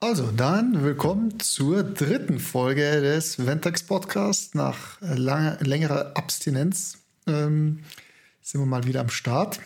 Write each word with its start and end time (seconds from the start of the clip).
Also 0.00 0.30
dann 0.30 0.84
willkommen 0.84 1.40
zur 1.40 1.82
dritten 1.82 2.38
Folge 2.38 3.00
des 3.00 3.44
Ventax 3.44 3.82
Podcast. 3.82 4.54
Nach 4.54 4.96
langer, 5.00 5.58
längerer 5.60 6.12
Abstinenz 6.16 6.98
ähm, 7.26 7.80
sind 8.40 8.60
wir 8.60 8.66
mal 8.66 8.84
wieder 8.84 9.00
am 9.00 9.08
Start. 9.08 9.58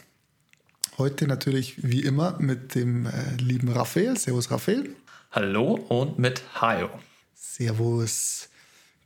Heute 0.96 1.26
natürlich 1.26 1.82
wie 1.82 2.00
immer 2.00 2.38
mit 2.40 2.74
dem 2.74 3.04
äh, 3.04 3.10
lieben 3.36 3.68
Raphael. 3.68 4.16
Servus 4.16 4.50
Raphael. 4.50 4.96
Hallo 5.32 5.74
und 5.74 6.18
mit 6.18 6.42
Hayo. 6.62 6.88
Servus. 7.34 8.48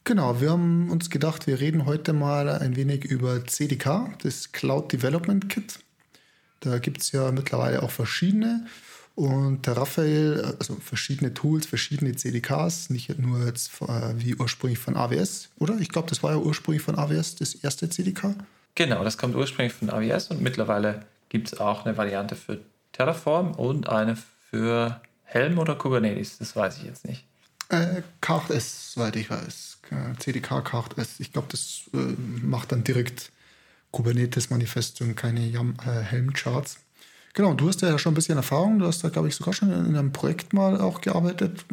Genau, 0.04 0.40
wir 0.40 0.50
haben 0.50 0.92
uns 0.92 1.10
gedacht, 1.10 1.48
wir 1.48 1.58
reden 1.58 1.86
heute 1.86 2.12
mal 2.12 2.48
ein 2.48 2.76
wenig 2.76 3.04
über 3.04 3.44
CDK, 3.44 4.16
das 4.22 4.52
Cloud 4.52 4.92
Development 4.92 5.48
Kit. 5.48 5.80
Da 6.60 6.78
gibt 6.78 7.02
es 7.02 7.10
ja 7.10 7.32
mittlerweile 7.32 7.82
auch 7.82 7.90
verschiedene. 7.90 8.66
Und 9.16 9.66
der 9.66 9.78
Raphael, 9.78 10.54
also 10.60 10.76
verschiedene 10.76 11.32
Tools, 11.32 11.64
verschiedene 11.64 12.14
CDKs, 12.14 12.90
nicht 12.90 13.18
nur 13.18 13.46
jetzt 13.46 13.70
äh, 13.80 14.12
wie 14.16 14.34
ursprünglich 14.34 14.78
von 14.78 14.94
AWS, 14.94 15.48
oder? 15.58 15.78
Ich 15.80 15.88
glaube, 15.88 16.08
das 16.10 16.22
war 16.22 16.32
ja 16.32 16.36
ursprünglich 16.36 16.82
von 16.82 16.98
AWS, 16.98 17.36
das 17.36 17.54
erste 17.54 17.88
CDK. 17.88 18.34
Genau, 18.74 19.02
das 19.02 19.16
kommt 19.16 19.34
ursprünglich 19.34 19.72
von 19.72 19.88
AWS 19.88 20.28
und 20.28 20.42
mittlerweile 20.42 21.06
gibt 21.30 21.50
es 21.50 21.58
auch 21.58 21.86
eine 21.86 21.96
Variante 21.96 22.36
für 22.36 22.60
Terraform 22.92 23.52
und 23.52 23.88
eine 23.88 24.18
für 24.50 25.00
Helm 25.24 25.58
oder 25.58 25.76
Kubernetes, 25.76 26.36
das 26.36 26.54
weiß 26.54 26.76
ich 26.76 26.84
jetzt 26.84 27.06
nicht. 27.06 27.24
Äh, 27.70 28.02
K8S, 28.20 28.92
soweit 28.92 29.16
ich 29.16 29.30
weiß. 29.30 29.78
CDK 30.18 30.60
K8S. 30.60 31.20
Ich 31.20 31.32
glaube, 31.32 31.48
das 31.50 31.82
äh, 31.94 31.96
macht 32.42 32.72
dann 32.72 32.84
direkt 32.84 33.32
Kubernetes-Manifest 33.92 35.00
und 35.00 35.16
keine 35.16 35.40
äh, 35.40 36.02
Helm-Charts. 36.02 36.80
Genau, 37.36 37.52
du 37.52 37.68
hast 37.68 37.82
ja 37.82 37.98
schon 37.98 38.12
ein 38.12 38.14
bisschen 38.14 38.38
Erfahrung. 38.38 38.78
Du 38.78 38.86
hast 38.86 39.04
da, 39.04 39.10
glaube 39.10 39.28
ich, 39.28 39.36
sogar 39.36 39.52
schon 39.52 39.70
in 39.70 39.94
einem 39.94 40.10
Projekt 40.10 40.54
mal 40.54 40.80
auch 40.80 41.02
gearbeitet. 41.02 41.66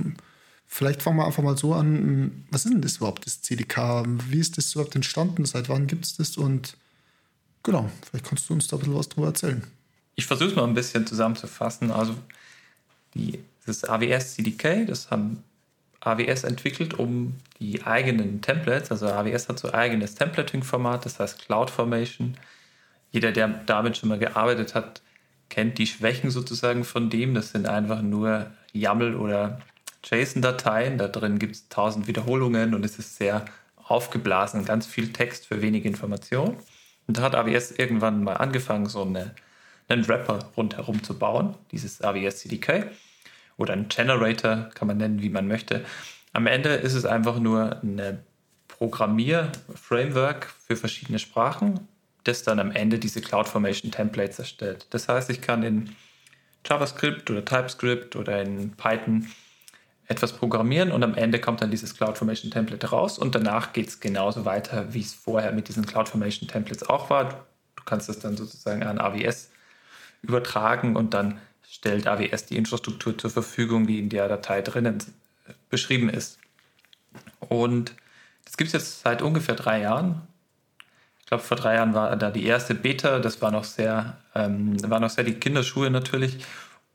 Vielleicht 0.67 1.01
fangen 1.01 1.15
wir 1.15 1.25
einfach 1.25 1.41
mal 1.41 1.57
so 1.57 1.73
an. 1.73 2.45
Was 2.51 2.65
ist 2.65 2.73
denn 2.73 2.81
das 2.81 2.97
überhaupt, 2.97 3.25
das 3.25 3.41
CDK? 3.41 4.03
Wie 4.27 4.39
ist 4.39 4.57
das 4.57 4.73
überhaupt 4.73 4.93
entstanden? 4.93 5.45
Seit 5.45 5.69
wann 5.69 5.87
gibt 5.87 6.03
es 6.03 6.17
das? 6.17 6.35
Und 6.35 6.75
genau, 7.63 7.89
vielleicht 8.05 8.25
kannst 8.25 8.49
du 8.49 8.53
uns 8.53 8.67
da 8.67 8.75
ein 8.75 8.79
bisschen 8.79 8.95
was 8.95 9.07
drüber 9.07 9.27
erzählen. 9.27 9.63
Ich 10.15 10.25
versuche 10.25 10.49
es 10.49 10.55
mal 10.57 10.65
ein 10.65 10.73
bisschen 10.73 11.07
zusammenzufassen. 11.07 11.91
Also, 11.91 12.13
die, 13.13 13.39
das 13.65 13.85
AWS 13.85 14.33
CDK, 14.33 14.85
das 14.85 15.11
haben 15.11 15.45
AWS 16.01 16.43
entwickelt, 16.43 16.95
um 16.95 17.35
die 17.61 17.83
eigenen 17.83 18.41
Templates, 18.41 18.91
also 18.91 19.07
AWS 19.07 19.47
hat 19.47 19.59
so 19.59 19.69
ein 19.69 19.75
eigenes 19.75 20.15
Templating-Format, 20.15 21.05
das 21.05 21.19
heißt 21.19 21.39
CloudFormation. 21.45 22.35
Jeder, 23.11 23.31
der 23.31 23.47
damit 23.47 23.95
schon 23.95 24.09
mal 24.09 24.19
gearbeitet 24.19 24.75
hat, 24.75 25.01
kennt 25.49 25.77
die 25.77 25.87
Schwächen 25.87 26.31
sozusagen 26.31 26.83
von 26.83 27.09
dem. 27.09 27.33
Das 27.33 27.51
sind 27.51 27.67
einfach 27.67 28.01
nur 28.01 28.51
YAML 28.73 29.15
oder 29.15 29.59
JSON-Dateien. 30.03 30.97
Da 30.97 31.07
drin 31.07 31.39
gibt 31.39 31.55
es 31.55 31.69
tausend 31.69 32.07
Wiederholungen 32.07 32.73
und 32.73 32.85
es 32.85 32.99
ist 32.99 33.15
sehr 33.17 33.45
aufgeblasen, 33.83 34.65
ganz 34.65 34.85
viel 34.87 35.11
Text 35.11 35.47
für 35.47 35.61
wenig 35.61 35.85
Information. 35.85 36.57
Und 37.07 37.17
da 37.17 37.23
hat 37.23 37.35
AWS 37.35 37.71
irgendwann 37.71 38.23
mal 38.23 38.35
angefangen, 38.35 38.87
so 38.87 39.03
eine, 39.03 39.35
einen 39.87 40.07
Wrapper 40.07 40.51
rundherum 40.55 41.03
zu 41.03 41.17
bauen, 41.17 41.55
dieses 41.71 42.01
AWS 42.01 42.39
CDK 42.39 42.85
oder 43.57 43.73
ein 43.73 43.87
Generator, 43.89 44.69
kann 44.73 44.87
man 44.87 44.97
nennen, 44.97 45.21
wie 45.21 45.29
man 45.29 45.47
möchte. 45.47 45.85
Am 46.31 46.47
Ende 46.47 46.69
ist 46.69 46.93
es 46.93 47.05
einfach 47.05 47.39
nur 47.39 47.83
ein 47.83 48.23
Programmier-Framework 48.67 50.47
für 50.65 50.75
verschiedene 50.75 51.19
Sprachen, 51.19 51.87
das 52.23 52.43
dann 52.43 52.59
am 52.59 52.71
Ende 52.71 52.99
diese 52.99 53.21
CloudFormation 53.21 53.91
Templates 53.91 54.39
erstellt. 54.39 54.87
Das 54.91 55.07
heißt, 55.09 55.29
ich 55.29 55.41
kann 55.41 55.63
in 55.63 55.95
JavaScript 56.65 57.29
oder 57.29 57.43
TypeScript 57.43 58.15
oder 58.15 58.41
in 58.41 58.71
Python 58.71 59.27
etwas 60.07 60.33
programmieren 60.33 60.91
und 60.91 61.03
am 61.03 61.15
Ende 61.15 61.39
kommt 61.39 61.61
dann 61.61 61.71
dieses 61.71 61.95
CloudFormation 61.95 62.51
Template 62.51 62.89
raus 62.89 63.17
und 63.17 63.35
danach 63.35 63.73
geht 63.73 63.87
es 63.87 63.99
genauso 63.99 64.45
weiter, 64.45 64.93
wie 64.93 65.01
es 65.01 65.13
vorher 65.13 65.51
mit 65.51 65.67
diesen 65.67 65.85
CloudFormation 65.85 66.47
Templates 66.47 66.87
auch 66.87 67.09
war. 67.09 67.45
Du 67.75 67.83
kannst 67.85 68.09
das 68.09 68.19
dann 68.19 68.37
sozusagen 68.37 68.83
an 68.83 68.99
AWS 68.99 69.49
übertragen 70.21 70.95
und 70.95 71.13
dann 71.13 71.39
stellt 71.69 72.07
AWS 72.07 72.45
die 72.45 72.57
Infrastruktur 72.57 73.17
zur 73.17 73.29
Verfügung, 73.29 73.87
die 73.87 73.99
in 73.99 74.09
der 74.09 74.27
Datei 74.27 74.61
drinnen 74.61 74.99
beschrieben 75.69 76.09
ist. 76.09 76.39
Und 77.39 77.95
das 78.45 78.57
gibt 78.57 78.67
es 78.67 78.73
jetzt 78.73 79.01
seit 79.01 79.21
ungefähr 79.21 79.55
drei 79.55 79.81
Jahren. 79.81 80.21
Glaube, 81.33 81.47
vor 81.47 81.57
drei 81.57 81.73
Jahren 81.77 81.95
war 81.95 82.15
da 82.15 82.29
die 82.29 82.45
erste 82.45 82.75
Beta, 82.75 83.17
das 83.17 83.41
war 83.41 83.49
noch 83.49 83.63
sehr, 83.63 84.17
ähm, 84.35 84.77
war 84.87 84.99
noch 84.99 85.09
sehr 85.09 85.23
die 85.23 85.33
Kinderschuhe 85.33 85.89
natürlich 85.89 86.45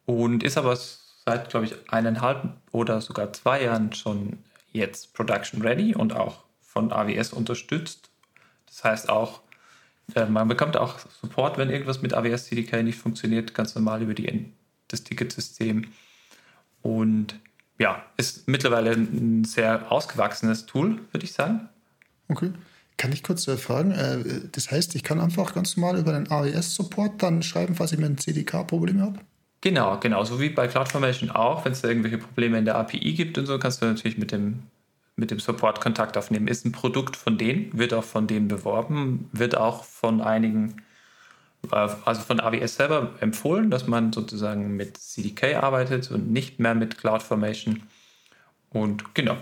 und 0.06 0.44
ist 0.44 0.56
aber 0.56 0.76
seit, 0.76 1.50
glaube 1.50 1.66
ich, 1.66 1.75
eineinhalb 1.91 2.53
oder 2.71 3.00
sogar 3.00 3.32
zwei 3.32 3.65
Jahren 3.65 3.93
schon 3.94 4.38
jetzt 4.71 5.12
Production 5.12 5.60
Ready 5.60 5.97
und 5.97 6.15
auch 6.15 6.44
von 6.60 6.93
AWS 6.93 7.32
unterstützt. 7.32 8.10
Das 8.66 8.84
heißt 8.84 9.09
auch, 9.09 9.41
äh, 10.15 10.27
man 10.27 10.47
bekommt 10.47 10.77
auch 10.77 11.00
Support, 11.21 11.59
wenn 11.59 11.69
irgendwas 11.69 12.00
mit 12.00 12.15
AWS 12.15 12.44
CDK 12.44 12.84
nicht 12.84 13.00
funktioniert, 13.00 13.54
ganz 13.54 13.75
normal 13.75 14.03
über 14.03 14.15
die 14.15 14.53
das 14.87 15.03
Ticketsystem. 15.03 15.84
Und 16.82 17.34
ja, 17.81 18.04
ist 18.16 18.47
mittlerweile 18.47 18.93
ein 18.93 19.43
sehr 19.43 19.91
ausgewachsenes 19.91 20.66
Tool, 20.66 21.00
würde 21.10 21.25
ich 21.25 21.32
sagen. 21.32 21.69
Okay. 22.28 22.53
Kann 22.98 23.12
ich 23.12 23.22
kurz 23.22 23.48
äh, 23.48 23.56
fragen? 23.56 23.92
Äh, 23.92 24.19
das 24.53 24.70
heißt, 24.70 24.94
ich 24.94 25.03
kann 25.03 25.20
einfach 25.20 25.54
ganz 25.54 25.76
normal 25.76 25.98
über 25.98 26.12
den 26.12 26.31
AWS-Support 26.31 27.22
dann 27.22 27.42
schreiben, 27.42 27.75
falls 27.75 27.92
ich 27.92 27.98
mit 27.98 28.06
einem 28.06 28.19
CDK-Problem 28.19 29.00
habe? 29.00 29.20
Genau, 29.60 29.98
genau. 29.98 30.25
So 30.25 30.41
wie 30.41 30.50
bei 30.50 30.69
CloudFormation 30.69 31.31
auch. 31.31 31.64
Wenn 31.64 31.72
es 31.72 31.81
da 31.81 31.88
irgendwelche 31.88 32.19
Probleme 32.19 32.59
in 32.59 32.64
der 32.64 32.76
API 32.76 33.14
gibt 33.14 33.38
und 33.38 33.47
so, 33.47 33.59
kannst 33.59 33.81
du 33.81 33.86
natürlich 33.86 34.19
mit 34.19 34.32
dem, 34.32 34.64
mit 35.16 35.31
dem 35.31 35.41
Support 35.41 35.81
Kontakt 35.81 36.16
aufnehmen. 36.16 36.48
Ist 36.48 36.66
ein 36.66 36.72
Produkt 36.72 37.16
von 37.16 37.38
denen, 37.38 37.76
wird 37.76 37.94
auch 37.94 38.04
von 38.04 38.26
denen 38.26 38.48
beworben, 38.48 39.30
wird 39.32 39.56
auch 39.56 39.84
von 39.84 40.20
einigen 40.20 40.82
äh, 41.70 41.88
also 42.04 42.20
von 42.22 42.41
AWS 42.41 42.76
selber 42.76 43.15
empfohlen, 43.20 43.70
dass 43.70 43.86
man 43.86 44.12
sozusagen 44.12 44.76
mit 44.76 44.97
CDK 44.97 45.56
arbeitet 45.56 46.10
und 46.10 46.30
nicht 46.30 46.59
mehr 46.59 46.75
mit 46.75 46.98
CloudFormation. 46.98 47.82
Und 48.70 49.15
genau, 49.15 49.36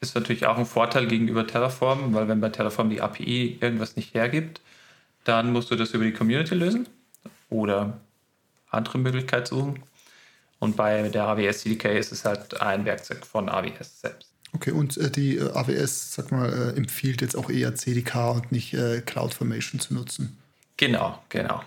ist 0.00 0.14
natürlich 0.14 0.46
auch 0.46 0.58
ein 0.58 0.66
Vorteil 0.66 1.06
gegenüber 1.06 1.46
Terraform, 1.46 2.14
weil 2.14 2.28
wenn 2.28 2.40
bei 2.40 2.50
Terraform 2.50 2.90
die 2.90 3.00
API 3.00 3.58
irgendwas 3.60 3.96
nicht 3.96 4.14
hergibt, 4.14 4.60
dann 5.24 5.52
musst 5.52 5.70
du 5.70 5.76
das 5.76 5.90
über 5.90 6.04
die 6.04 6.12
Community 6.12 6.54
lösen 6.54 6.88
oder 7.50 8.00
andere 8.70 8.98
Möglichkeit 8.98 9.48
suchen. 9.48 9.82
Und 10.58 10.76
bei 10.76 11.08
der 11.08 11.24
AWS 11.24 11.60
CDK 11.60 11.96
ist 11.98 12.12
es 12.12 12.24
halt 12.24 12.60
ein 12.60 12.84
Werkzeug 12.84 13.24
von 13.24 13.48
AWS 13.48 14.00
selbst. 14.00 14.28
Okay, 14.54 14.72
und 14.72 14.96
äh, 14.96 15.10
die 15.10 15.36
äh, 15.36 15.50
AWS, 15.52 16.14
sag 16.14 16.32
mal, 16.32 16.52
äh, 16.52 16.76
empfiehlt 16.76 17.20
jetzt 17.20 17.36
auch 17.36 17.50
eher 17.50 17.74
CDK 17.74 18.30
und 18.34 18.52
nicht 18.52 18.74
äh, 18.74 19.02
CloudFormation 19.02 19.80
zu 19.80 19.94
nutzen. 19.94 20.38
Genau, 20.76 21.22
genau. 21.28 21.62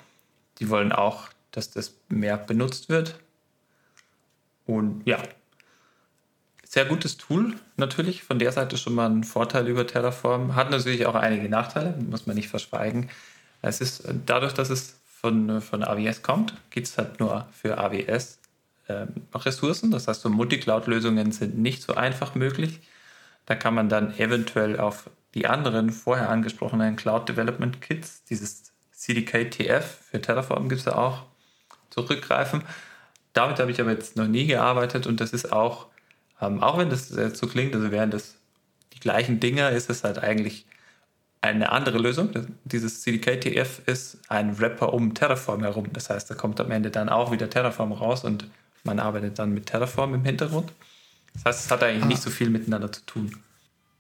Die 0.59 0.70
wollen 0.70 0.91
auch, 0.91 1.30
dass 1.52 1.70
das 1.72 1.94
mehr 2.09 2.38
benutzt 2.38 2.90
wird. 2.90 3.20
Und 4.66 5.03
ja, 5.06 5.22
sehr 6.72 6.86
gutes 6.86 7.18
Tool 7.18 7.56
natürlich. 7.76 8.24
Von 8.24 8.40
der 8.40 8.54
Seite 8.54 8.78
schon 8.78 8.96
mal 8.96 9.09
ein 9.09 9.26
Vorteil 9.26 9.68
über 9.68 9.86
Terraform. 9.86 10.56
Hat 10.56 10.72
natürlich 10.72 11.06
auch 11.06 11.16
einige 11.16 11.50
Nachteile, 11.50 11.98
muss 12.09 12.28
man 12.28 12.38
nicht 12.38 12.48
verschweigen. 12.48 13.09
Es 13.62 13.82
ist 13.82 14.06
dadurch, 14.26 14.54
dass 14.54 14.70
es 14.70 14.96
von, 15.06 15.59
von 15.59 15.84
AWS 15.84 16.24
kommt, 16.24 16.54
gibt 16.70 16.88
es 16.88 16.98
halt 16.98 17.20
nur 17.20 17.46
für 17.52 17.78
AWS 17.78 18.40
ähm, 18.88 19.09
Ressourcen. 19.36 19.92
Das 19.92 20.08
heißt, 20.08 20.22
so 20.22 20.30
Multicloud-Lösungen 20.30 21.34
sind 21.34 21.58
nicht 21.58 21.84
so 21.84 21.96
einfach 21.96 22.36
möglich. 22.36 22.80
Da 23.46 23.56
kann 23.56 23.74
man 23.74 23.90
dann 23.90 24.18
eventuell 24.18 24.80
auf 24.80 25.09
die 25.34 25.48
anderen 25.48 25.90
vorher 25.90 26.30
angesprochenen 26.30 26.96
Cloud 26.96 27.28
Development 27.28 27.82
Kits, 27.82 28.24
dieses 28.24 28.72
CDK-TF 28.94 29.84
für 30.09 30.22
Terraform 30.22 30.70
gibt 30.70 30.80
es 30.80 30.86
ja 30.86 30.96
auch, 30.96 31.24
zurückgreifen. 31.90 32.64
Damit 33.34 33.59
habe 33.59 33.72
ich 33.72 33.82
aber 33.82 33.92
jetzt 33.92 34.16
noch 34.16 34.28
nie 34.28 34.46
gearbeitet 34.48 35.06
und 35.06 35.20
das 35.20 35.34
ist 35.34 35.52
auch, 35.52 35.91
ähm, 36.41 36.62
auch 36.62 36.78
wenn 36.78 36.90
das 36.90 37.09
so 37.09 37.47
klingt, 37.47 37.76
also 37.76 37.91
wären 37.91 38.11
das 38.11 38.35
die 38.93 38.99
gleichen 38.99 39.40
Dinger, 39.40 39.70
ist 39.72 39.90
es 39.90 40.03
halt 40.03 40.20
eigentlich 40.20 40.66
eine 41.41 41.72
andere 41.72 41.97
Lösung. 41.97 42.29
Dieses 42.66 43.02
CDK-TF 43.02 43.82
ist 43.88 44.20
ein 44.29 44.59
Wrapper 44.59 44.93
um 44.93 45.14
Terraform 45.14 45.61
herum. 45.61 45.88
Das 45.93 46.09
heißt, 46.09 46.29
da 46.29 46.35
kommt 46.35 46.59
am 46.59 46.70
Ende 46.72 46.91
dann 46.91 47.09
auch 47.09 47.32
wieder 47.32 47.49
Terraform 47.49 47.91
raus 47.91 48.23
und 48.23 48.47
man 48.84 48.99
arbeitet 48.99 49.40
dann 49.40 49.53
mit 49.53 49.66
Terraform 49.66 50.14
im 50.14 50.23
Hintergrund. 50.23 50.72
Das 51.34 51.46
heißt, 51.46 51.66
es 51.66 51.72
hat 51.72 51.84
eigentlich 51.84 52.03
ah. 52.03 52.08
nicht 52.08 52.22
so 52.22 52.29
viel 52.29 52.49
miteinander 52.49 52.91
zu 52.91 53.02
tun. 53.05 53.35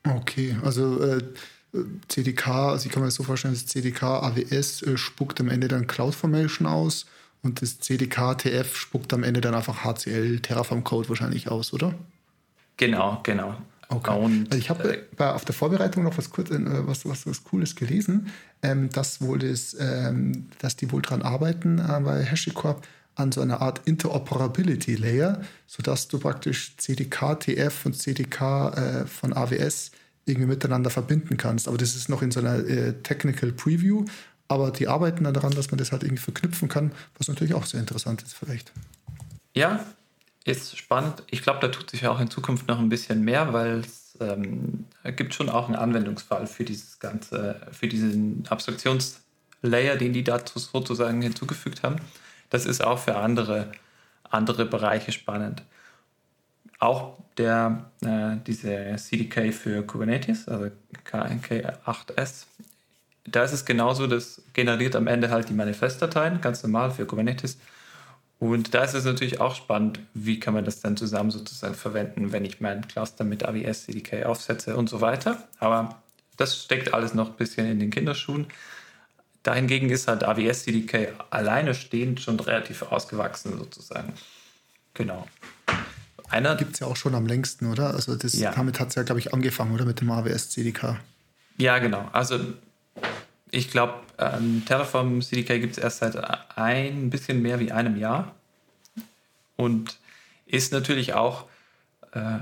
Okay, 0.03 0.55
also 0.63 1.01
äh, 1.01 1.23
CDK, 2.07 2.47
also 2.47 2.85
ich 2.85 2.91
kann 2.91 3.01
mir 3.01 3.07
das 3.07 3.15
so 3.15 3.23
vorstellen, 3.23 3.53
das 3.53 3.65
CDK 3.65 4.03
AWS 4.03 4.83
äh, 4.83 4.97
spuckt 4.97 5.39
am 5.39 5.49
Ende 5.49 5.67
dann 5.67 5.87
CloudFormation 5.87 6.67
aus 6.67 7.05
und 7.43 7.61
das 7.61 7.79
CDK 7.79 8.37
TF 8.37 8.75
spuckt 8.75 9.13
am 9.13 9.23
Ende 9.23 9.41
dann 9.41 9.55
einfach 9.55 9.83
HCL 9.83 10.39
Terraform 10.39 10.83
Code 10.83 11.09
wahrscheinlich 11.09 11.49
aus, 11.49 11.73
oder? 11.73 11.95
Genau, 12.81 13.19
genau. 13.21 13.55
Okay. 13.89 14.17
Und, 14.17 14.47
also 14.47 14.57
ich 14.57 14.71
habe 14.71 15.05
äh, 15.19 15.23
auf 15.23 15.45
der 15.45 15.53
Vorbereitung 15.53 16.03
noch 16.03 16.17
was, 16.17 16.31
kurz, 16.31 16.49
äh, 16.49 16.57
was, 16.87 17.05
was, 17.05 17.27
was 17.27 17.43
Cooles 17.43 17.75
gelesen, 17.75 18.31
ähm, 18.63 18.89
dass, 18.89 19.21
wohl 19.21 19.37
das, 19.37 19.77
ähm, 19.79 20.49
dass 20.57 20.77
die 20.77 20.91
wohl 20.91 21.03
dran 21.03 21.21
arbeiten 21.21 21.77
äh, 21.77 21.99
bei 22.03 22.25
HashiCorp 22.25 22.81
an 23.13 23.31
so 23.31 23.41
einer 23.41 23.61
Art 23.61 23.81
Interoperability 23.85 24.95
Layer, 24.95 25.41
sodass 25.67 26.07
du 26.07 26.17
praktisch 26.17 26.75
CDK 26.77 27.39
TF 27.39 27.85
und 27.85 27.93
CDK 27.93 28.41
äh, 28.41 29.05
von 29.05 29.33
AWS 29.33 29.91
irgendwie 30.25 30.47
miteinander 30.47 30.89
verbinden 30.89 31.37
kannst. 31.37 31.67
Aber 31.67 31.77
das 31.77 31.95
ist 31.95 32.09
noch 32.09 32.23
in 32.23 32.31
so 32.31 32.39
einer 32.39 32.67
äh, 32.67 32.93
Technical 33.03 33.51
Preview. 33.51 34.05
Aber 34.47 34.71
die 34.71 34.87
arbeiten 34.87 35.25
dann 35.25 35.35
daran, 35.35 35.51
dass 35.51 35.69
man 35.69 35.77
das 35.77 35.91
halt 35.91 36.01
irgendwie 36.01 36.23
verknüpfen 36.23 36.67
kann, 36.67 36.93
was 37.19 37.27
natürlich 37.27 37.53
auch 37.53 37.67
sehr 37.67 37.79
interessant 37.79 38.23
ist 38.23 38.33
vielleicht. 38.33 38.71
Ja, 39.53 39.85
ist 40.45 40.77
spannend. 40.77 41.23
Ich 41.29 41.43
glaube, 41.43 41.59
da 41.59 41.67
tut 41.67 41.89
sich 41.89 42.01
ja 42.01 42.11
auch 42.11 42.19
in 42.19 42.29
Zukunft 42.29 42.67
noch 42.67 42.79
ein 42.79 42.89
bisschen 42.89 43.23
mehr, 43.23 43.53
weil 43.53 43.79
es 43.79 44.17
ähm, 44.19 44.85
gibt 45.15 45.33
schon 45.33 45.49
auch 45.49 45.67
einen 45.67 45.75
Anwendungsfall 45.75 46.47
für 46.47 46.63
dieses 46.63 46.99
ganze, 46.99 47.61
für 47.71 47.87
diesen 47.87 48.43
Abstraktionslayer, 48.49 49.97
den 49.97 50.13
die 50.13 50.23
dazu 50.23 50.59
sozusagen 50.59 51.21
hinzugefügt 51.21 51.83
haben. 51.83 51.97
Das 52.49 52.65
ist 52.65 52.83
auch 52.83 52.99
für 52.99 53.17
andere, 53.17 53.71
andere 54.23 54.65
Bereiche 54.65 55.11
spannend. 55.11 55.63
Auch 56.79 57.17
der, 57.37 57.91
äh, 58.03 58.37
diese 58.45 58.95
CDK 58.97 59.53
für 59.53 59.83
Kubernetes, 59.83 60.47
also 60.47 60.71
KNK8S, 61.05 62.45
da 63.25 63.43
ist 63.43 63.53
es 63.53 63.65
genauso, 63.65 64.07
das 64.07 64.41
generiert 64.53 64.95
am 64.95 65.05
Ende 65.05 65.29
halt 65.29 65.49
die 65.49 65.53
Manifestdateien, 65.53 66.41
ganz 66.41 66.63
normal 66.63 66.89
für 66.89 67.05
Kubernetes. 67.05 67.59
Und 68.41 68.73
da 68.73 68.83
ist 68.83 68.95
es 68.95 69.05
natürlich 69.05 69.39
auch 69.39 69.53
spannend, 69.53 69.99
wie 70.15 70.39
kann 70.39 70.55
man 70.55 70.65
das 70.65 70.79
dann 70.79 70.97
zusammen 70.97 71.29
sozusagen 71.29 71.75
verwenden, 71.75 72.31
wenn 72.31 72.43
ich 72.43 72.59
mein 72.59 72.87
Cluster 72.87 73.23
mit 73.23 73.45
AWS 73.45 73.83
CDK 73.83 74.25
aufsetze 74.25 74.75
und 74.75 74.89
so 74.89 74.99
weiter. 74.99 75.47
Aber 75.59 76.01
das 76.37 76.63
steckt 76.63 76.91
alles 76.91 77.13
noch 77.13 77.29
ein 77.29 77.35
bisschen 77.35 77.67
in 77.67 77.79
den 77.79 77.91
Kinderschuhen. 77.91 78.47
Dahingegen 79.43 79.91
ist 79.91 80.07
halt 80.07 80.23
AWS 80.23 80.63
CDK 80.63 81.13
alleine 81.29 81.75
stehend 81.75 82.19
schon 82.19 82.39
relativ 82.39 82.81
ausgewachsen 82.81 83.59
sozusagen. 83.59 84.11
Genau. 84.95 85.27
Einer 86.27 86.55
gibt 86.55 86.73
es 86.73 86.79
ja 86.79 86.87
auch 86.87 86.95
schon 86.95 87.13
am 87.13 87.27
längsten, 87.27 87.71
oder? 87.71 87.93
Also 87.93 88.15
das, 88.15 88.33
ja. 88.33 88.53
damit 88.55 88.79
hat 88.79 88.89
es 88.89 88.95
ja, 88.95 89.03
glaube 89.03 89.19
ich, 89.19 89.35
angefangen, 89.35 89.71
oder? 89.71 89.85
Mit 89.85 90.01
dem 90.01 90.09
AWS 90.09 90.49
CDK. 90.49 90.97
Ja, 91.59 91.77
genau. 91.77 92.09
Also 92.11 92.39
ich 93.51 93.69
glaube, 93.69 93.95
ähm, 94.17 94.63
Terraform 94.65 95.21
CDK 95.21 95.59
gibt 95.59 95.77
es 95.77 95.83
erst 95.83 95.99
seit 95.99 96.15
ein 96.57 97.09
bisschen 97.09 97.41
mehr 97.41 97.59
wie 97.59 97.71
einem 97.71 97.97
Jahr. 97.97 98.35
Und 99.57 99.99
ist 100.45 100.71
natürlich 100.71 101.13
auch, 101.13 101.45
äh, 102.13 102.39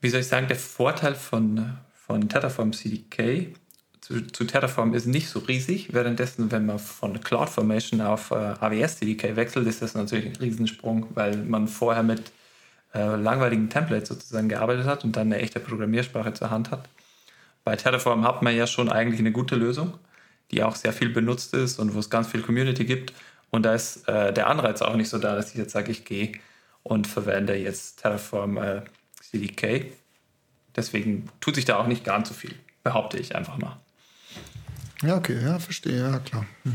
wie 0.00 0.08
soll 0.08 0.20
ich 0.20 0.28
sagen, 0.28 0.48
der 0.48 0.56
Vorteil 0.56 1.14
von, 1.14 1.76
von 1.94 2.28
Terraform 2.28 2.72
CDK 2.72 3.54
zu, 4.00 4.20
zu, 4.26 4.44
Terraform 4.44 4.92
ist 4.92 5.06
nicht 5.06 5.30
so 5.30 5.38
riesig. 5.38 5.94
Währenddessen, 5.94 6.52
wenn 6.52 6.66
man 6.66 6.78
von 6.78 7.18
CloudFormation 7.20 8.02
auf 8.02 8.32
äh, 8.32 8.34
AWS 8.34 8.98
CDK 8.98 9.34
wechselt, 9.34 9.66
ist 9.66 9.80
das 9.80 9.94
natürlich 9.94 10.26
ein 10.26 10.36
Riesensprung, 10.36 11.06
weil 11.14 11.38
man 11.38 11.68
vorher 11.68 12.02
mit 12.02 12.30
äh, 12.92 13.16
langweiligen 13.16 13.70
Templates 13.70 14.10
sozusagen 14.10 14.50
gearbeitet 14.50 14.84
hat 14.84 15.04
und 15.04 15.16
dann 15.16 15.32
eine 15.32 15.38
echte 15.38 15.58
Programmiersprache 15.58 16.34
zur 16.34 16.50
Hand 16.50 16.70
hat. 16.70 16.86
Bei 17.64 17.76
Terraform 17.76 18.24
hat 18.24 18.42
man 18.42 18.54
ja 18.54 18.66
schon 18.66 18.90
eigentlich 18.92 19.20
eine 19.20 19.32
gute 19.32 19.56
Lösung, 19.56 19.94
die 20.50 20.62
auch 20.62 20.76
sehr 20.76 20.92
viel 20.92 21.08
benutzt 21.08 21.54
ist 21.54 21.78
und 21.78 21.94
wo 21.94 21.98
es 21.98 22.10
ganz 22.10 22.28
viel 22.28 22.42
Community 22.42 22.84
gibt. 22.84 23.12
Und 23.50 23.64
da 23.64 23.74
ist 23.74 24.08
äh, 24.08 24.32
der 24.32 24.48
Anreiz 24.48 24.82
auch 24.82 24.96
nicht 24.96 25.08
so 25.08 25.18
da, 25.18 25.34
dass 25.34 25.50
ich 25.50 25.56
jetzt 25.56 25.72
sage, 25.72 25.90
ich 25.92 26.04
gehe 26.04 26.32
und 26.82 27.06
verwende 27.06 27.54
jetzt 27.56 28.00
Terraform 28.02 28.56
äh, 28.58 28.82
CDK. 29.20 29.86
Deswegen 30.76 31.28
tut 31.40 31.54
sich 31.54 31.64
da 31.64 31.78
auch 31.78 31.86
nicht 31.86 32.04
ganz 32.04 32.28
so 32.28 32.34
viel, 32.34 32.54
behaupte 32.82 33.18
ich 33.18 33.36
einfach 33.36 33.58
mal. 33.58 33.80
Ja, 35.02 35.16
okay, 35.16 35.40
ja, 35.42 35.58
verstehe, 35.58 35.98
ja, 35.98 36.18
klar. 36.18 36.46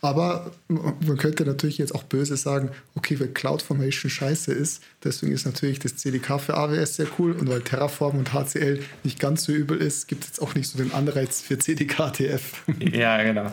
Aber 0.00 0.52
man 0.68 1.16
könnte 1.16 1.44
natürlich 1.44 1.78
jetzt 1.78 1.94
auch 1.94 2.04
böse 2.04 2.36
sagen, 2.36 2.70
okay, 2.94 3.18
weil 3.18 3.28
CloudFormation 3.28 4.10
scheiße 4.10 4.52
ist, 4.52 4.82
deswegen 5.02 5.32
ist 5.32 5.44
natürlich 5.44 5.80
das 5.80 5.96
CDK 5.96 6.40
für 6.40 6.56
AWS 6.56 6.96
sehr 6.96 7.08
cool 7.18 7.32
und 7.32 7.48
weil 7.48 7.62
Terraform 7.62 8.16
und 8.18 8.32
HCL 8.32 8.80
nicht 9.02 9.18
ganz 9.18 9.44
so 9.44 9.52
übel 9.52 9.78
ist, 9.78 10.06
gibt 10.06 10.22
es 10.22 10.30
jetzt 10.30 10.42
auch 10.42 10.54
nicht 10.54 10.68
so 10.68 10.78
den 10.78 10.92
Anreiz 10.92 11.40
für 11.40 11.58
CDK-TF. 11.58 12.62
Ja, 12.92 13.22
genau. 13.22 13.52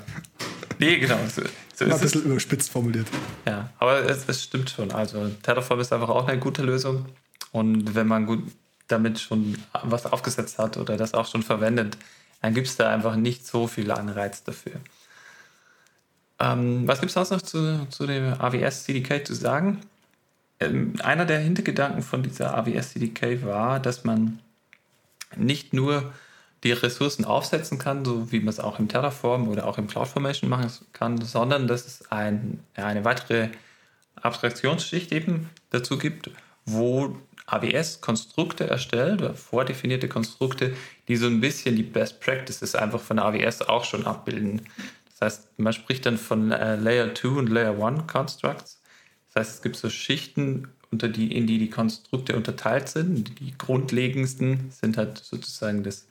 Nee, 0.78 1.00
genau. 1.00 1.18
So, 1.34 1.42
so 1.74 1.86
Mal 1.86 1.96
ein 1.96 2.02
bisschen 2.02 2.22
es. 2.22 2.28
überspitzt 2.28 2.70
formuliert. 2.70 3.08
Ja, 3.48 3.72
aber 3.80 4.08
es, 4.10 4.26
es 4.28 4.44
stimmt 4.44 4.70
schon. 4.70 4.92
Also 4.92 5.30
Terraform 5.42 5.80
ist 5.80 5.92
einfach 5.92 6.10
auch 6.10 6.28
eine 6.28 6.40
gute 6.40 6.62
Lösung 6.62 7.06
und 7.52 7.96
wenn 7.96 8.08
man 8.08 8.26
gut 8.26 8.44
damit 8.88 9.20
schon 9.20 9.58
was 9.84 10.06
aufgesetzt 10.06 10.60
hat 10.60 10.78
oder 10.78 10.96
das 10.96 11.16
auch 11.16 11.28
schon 11.28 11.42
verwendet, 11.42 11.98
dann 12.42 12.54
gibt 12.54 12.68
es 12.68 12.76
da 12.76 12.94
einfach 12.94 13.16
nicht 13.16 13.48
so 13.48 13.66
viel 13.66 13.90
Anreiz 13.90 14.44
dafür. 14.44 14.74
Ähm, 16.40 16.88
was 16.88 17.00
gibt 17.00 17.10
es 17.10 17.14
sonst 17.14 17.32
noch 17.32 17.42
zu, 17.42 17.88
zu 17.90 18.06
dem 18.06 18.34
AWS 18.40 18.84
CDK 18.84 19.26
zu 19.26 19.34
sagen? 19.34 19.82
Ähm, 20.60 20.96
einer 21.04 21.26
der 21.26 21.40
Hintergedanken 21.40 22.02
von 22.02 22.24
dieser 22.24 22.58
AWS 22.58 22.94
CDK 22.94 23.44
war, 23.46 23.80
dass 23.80 24.04
man 24.04 24.40
nicht 25.36 25.74
nur 25.74 26.14
die 26.64 26.72
Ressourcen 26.72 27.26
aufsetzen 27.26 27.78
kann, 27.78 28.04
so 28.04 28.32
wie 28.32 28.40
man 28.40 28.50
es 28.50 28.60
auch 28.60 28.80
im 28.80 28.88
Terraform 28.88 29.48
oder 29.48 29.68
auch 29.68 29.78
im 29.78 29.88
CloudFormation 29.88 30.50
machen 30.50 30.72
kann, 30.94 31.22
sondern 31.22 31.68
dass 31.68 31.86
es 31.86 32.12
ein, 32.12 32.60
eine 32.76 33.06
weitere 33.06 33.50
Abstraktionsschicht 34.16 35.12
eben 35.12 35.50
dazu 35.70 35.98
gibt, 35.98 36.32
wo 36.66 37.16
AWS 37.46 38.02
Konstrukte 38.02 38.68
erstellt, 38.68 39.38
vordefinierte 39.38 40.08
Konstrukte, 40.08 40.76
die 41.08 41.16
so 41.16 41.28
ein 41.28 41.40
bisschen 41.40 41.76
die 41.76 41.84
Best 41.84 42.20
Practices 42.20 42.74
einfach 42.74 43.00
von 43.00 43.20
AWS 43.20 43.62
auch 43.64 43.84
schon 43.84 44.08
abbilden. 44.08 44.64
Das 45.18 45.22
heißt, 45.22 45.60
man 45.60 45.74
spricht 45.74 46.06
dann 46.06 46.18
von 46.18 46.52
äh, 46.52 46.76
Layer 46.76 47.14
2 47.16 47.28
und 47.30 47.50
Layer 47.50 47.82
1 47.82 48.06
Constructs. 48.08 48.82
Das 49.28 49.42
heißt, 49.42 49.56
es 49.56 49.62
gibt 49.62 49.78
so 49.78 49.90
Schichten, 49.90 50.68
unter 50.92 51.08
die, 51.08 51.36
in 51.36 51.48
die 51.48 51.58
die 51.58 51.70
Konstrukte 51.70 52.36
unterteilt 52.36 52.90
sind. 52.90 53.40
Die 53.40 53.58
grundlegendsten 53.58 54.72
sind 54.72 54.98
halt 54.98 55.18
sozusagen 55.18 55.84
das, 55.84 56.08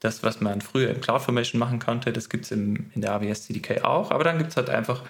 das 0.00 0.22
was 0.22 0.40
man 0.40 0.60
früher 0.60 0.90
im 0.90 1.00
CloudFormation 1.00 1.58
machen 1.58 1.78
konnte. 1.78 2.12
Das 2.12 2.28
gibt 2.28 2.44
es 2.46 2.50
in 2.50 2.90
der 2.94 3.12
AWS 3.12 3.44
CDK 3.44 3.84
auch. 3.84 4.10
Aber 4.10 4.24
dann 4.24 4.38
gibt 4.38 4.50
es 4.50 4.56
halt 4.56 4.70
einfach 4.70 5.02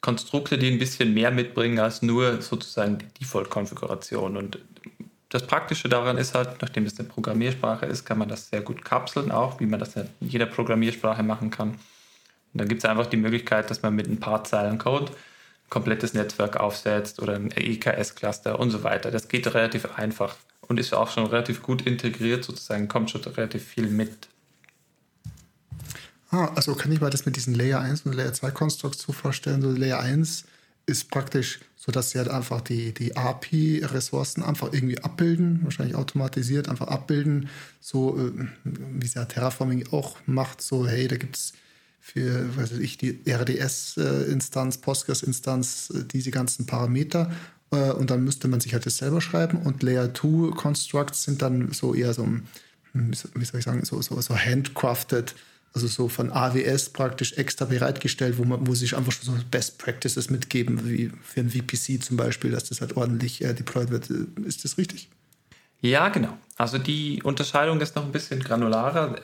Konstrukte, 0.00 0.58
die 0.58 0.70
ein 0.70 0.78
bisschen 0.78 1.12
mehr 1.12 1.30
mitbringen 1.30 1.78
als 1.78 2.02
nur 2.02 2.40
sozusagen 2.40 2.98
die 2.98 3.08
Default-Konfiguration. 3.20 4.36
Und 4.36 4.58
das 5.28 5.46
Praktische 5.46 5.88
daran 5.88 6.18
ist 6.18 6.34
halt, 6.34 6.62
nachdem 6.62 6.86
es 6.86 6.98
eine 6.98 7.08
Programmiersprache 7.08 7.86
ist, 7.86 8.04
kann 8.04 8.18
man 8.18 8.28
das 8.28 8.48
sehr 8.48 8.60
gut 8.60 8.84
kapseln, 8.84 9.30
auch 9.30 9.60
wie 9.60 9.66
man 9.66 9.80
das 9.80 9.96
in 9.96 10.08
jeder 10.20 10.46
Programmiersprache 10.46 11.22
machen 11.22 11.50
kann. 11.50 11.78
Und 12.58 12.62
dann 12.62 12.68
gibt 12.70 12.82
es 12.82 12.90
einfach 12.90 13.06
die 13.06 13.16
Möglichkeit, 13.16 13.70
dass 13.70 13.82
man 13.82 13.94
mit 13.94 14.08
ein 14.08 14.18
paar 14.18 14.42
Zeilen 14.42 14.78
Code 14.78 15.12
ein 15.12 15.70
komplettes 15.70 16.12
Netzwerk 16.12 16.56
aufsetzt 16.56 17.22
oder 17.22 17.36
ein 17.36 17.52
EKS-Cluster 17.52 18.58
und 18.58 18.72
so 18.72 18.82
weiter. 18.82 19.12
Das 19.12 19.28
geht 19.28 19.46
relativ 19.54 19.96
einfach 19.96 20.34
und 20.62 20.80
ist 20.80 20.92
auch 20.92 21.08
schon 21.08 21.26
relativ 21.26 21.62
gut 21.62 21.82
integriert, 21.82 22.42
sozusagen 22.42 22.88
kommt 22.88 23.12
schon 23.12 23.22
relativ 23.22 23.62
viel 23.62 23.86
mit. 23.86 24.26
Ah, 26.32 26.50
also 26.56 26.74
kann 26.74 26.90
ich 26.90 27.00
mal 27.00 27.10
das 27.10 27.26
mit 27.26 27.36
diesen 27.36 27.54
Layer 27.54 27.78
1 27.78 28.02
und 28.06 28.14
Layer 28.14 28.32
2 28.32 28.50
Constructs 28.50 29.02
so 29.02 29.12
vorstellen? 29.12 29.62
So 29.62 29.70
Layer 29.70 30.00
1 30.00 30.44
ist 30.86 31.12
praktisch 31.12 31.60
so, 31.76 31.92
dass 31.92 32.10
sie 32.10 32.18
halt 32.18 32.28
einfach 32.28 32.60
die, 32.60 32.92
die 32.92 33.16
API-Ressourcen 33.16 34.42
einfach 34.42 34.72
irgendwie 34.72 34.98
abbilden, 34.98 35.60
wahrscheinlich 35.62 35.94
automatisiert 35.94 36.68
einfach 36.68 36.88
abbilden, 36.88 37.50
so 37.80 38.18
äh, 38.18 38.32
wie 38.64 39.06
es 39.06 39.14
ja 39.14 39.26
Terraforming 39.26 39.92
auch 39.92 40.16
macht, 40.26 40.60
so 40.60 40.88
hey, 40.88 41.06
da 41.06 41.14
gibt 41.14 41.36
es 41.36 41.52
für, 42.12 42.56
weiß 42.56 42.72
ich, 42.72 42.96
die 42.96 43.20
RDS-Instanz, 43.26 44.78
Postgres-Instanz, 44.78 45.92
äh, 45.94 46.04
diese 46.04 46.30
ganzen 46.30 46.64
Parameter. 46.64 47.30
Äh, 47.70 47.90
und 47.92 48.10
dann 48.10 48.24
müsste 48.24 48.48
man 48.48 48.60
sich 48.60 48.72
halt 48.72 48.86
das 48.86 48.96
selber 48.96 49.20
schreiben. 49.20 49.58
Und 49.58 49.82
Layer 49.82 50.14
2 50.14 50.54
Constructs 50.56 51.24
sind 51.24 51.42
dann 51.42 51.72
so 51.72 51.94
eher 51.94 52.14
so, 52.14 52.24
hm, 52.24 52.42
wie 52.94 53.44
soll 53.44 53.58
ich 53.58 53.64
sagen, 53.64 53.84
so, 53.84 54.00
so, 54.00 54.18
so 54.20 54.34
handcrafted, 54.34 55.34
also 55.74 55.86
so 55.86 56.08
von 56.08 56.32
AWS 56.32 56.90
praktisch 56.90 57.34
extra 57.34 57.66
bereitgestellt, 57.66 58.38
wo 58.38 58.44
man, 58.44 58.66
wo 58.66 58.74
sich 58.74 58.96
einfach 58.96 59.12
schon 59.12 59.36
so 59.36 59.42
Best 59.50 59.76
Practices 59.76 60.30
mitgeben, 60.30 60.88
wie 60.88 61.12
für 61.22 61.40
ein 61.40 61.50
VPC 61.50 62.02
zum 62.02 62.16
Beispiel, 62.16 62.50
dass 62.50 62.64
das 62.64 62.80
halt 62.80 62.96
ordentlich 62.96 63.44
äh, 63.44 63.52
deployed 63.52 63.90
wird. 63.90 64.08
Ist 64.46 64.64
das 64.64 64.78
richtig? 64.78 65.10
Ja, 65.82 66.08
genau. 66.08 66.38
Also 66.56 66.78
die 66.78 67.22
Unterscheidung 67.22 67.80
ist 67.82 67.94
noch 67.96 68.04
ein 68.04 68.12
bisschen 68.12 68.40
granularer. 68.40 69.20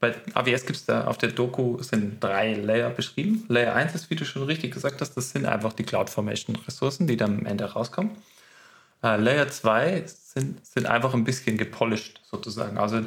Bei 0.00 0.14
AWS 0.32 0.64
gibt 0.64 0.78
es 0.78 0.86
da 0.86 1.04
auf 1.04 1.18
der 1.18 1.30
Doku 1.30 1.82
sind 1.82 2.24
drei 2.24 2.54
Layer 2.54 2.88
beschrieben. 2.88 3.44
Layer 3.48 3.74
1 3.74 3.94
ist, 3.94 4.08
wie 4.08 4.16
du 4.16 4.24
schon 4.24 4.42
richtig 4.44 4.72
gesagt 4.72 5.02
hast, 5.02 5.14
das 5.14 5.30
sind 5.30 5.44
einfach 5.44 5.74
die 5.74 5.84
CloudFormation-Ressourcen, 5.84 7.06
die 7.06 7.18
dann 7.18 7.40
am 7.40 7.46
Ende 7.46 7.64
rauskommen. 7.64 8.12
Uh, 9.02 9.16
Layer 9.16 9.48
2 9.48 10.04
sind, 10.06 10.66
sind 10.66 10.86
einfach 10.86 11.14
ein 11.14 11.24
bisschen 11.24 11.58
gepolished 11.58 12.20
sozusagen. 12.30 12.78
Also 12.78 13.02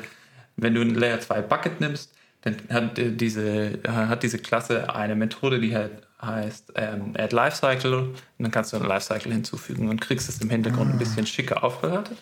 wenn 0.56 0.76
du 0.76 0.82
ein 0.82 0.94
Layer 0.94 1.20
2 1.20 1.42
Bucket 1.42 1.82
nimmst, 1.82 2.14
dann 2.42 2.58
hat 2.70 2.98
diese, 2.98 3.80
hat 3.88 4.22
diese 4.22 4.38
Klasse 4.38 4.94
eine 4.94 5.16
Methode, 5.16 5.60
die 5.60 5.76
halt 5.76 5.92
heißt 6.22 6.74
ähm, 6.76 7.14
Add 7.18 7.36
Lifecycle 7.36 7.94
und 7.96 8.16
dann 8.38 8.52
kannst 8.52 8.74
du 8.74 8.78
ein 8.78 8.84
Lifecycle 8.84 9.32
hinzufügen 9.32 9.90
und 9.90 10.00
kriegst 10.00 10.30
es 10.30 10.40
im 10.42 10.50
Hintergrund 10.50 10.92
ah. 10.92 10.94
ein 10.94 11.00
bisschen 11.00 11.26
schicker 11.28 11.64
aufbereitet. 11.64 12.18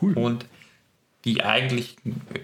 Cool. 0.00 0.14
Und 0.14 0.46
die 1.24 1.42
eigentlich 1.42 1.96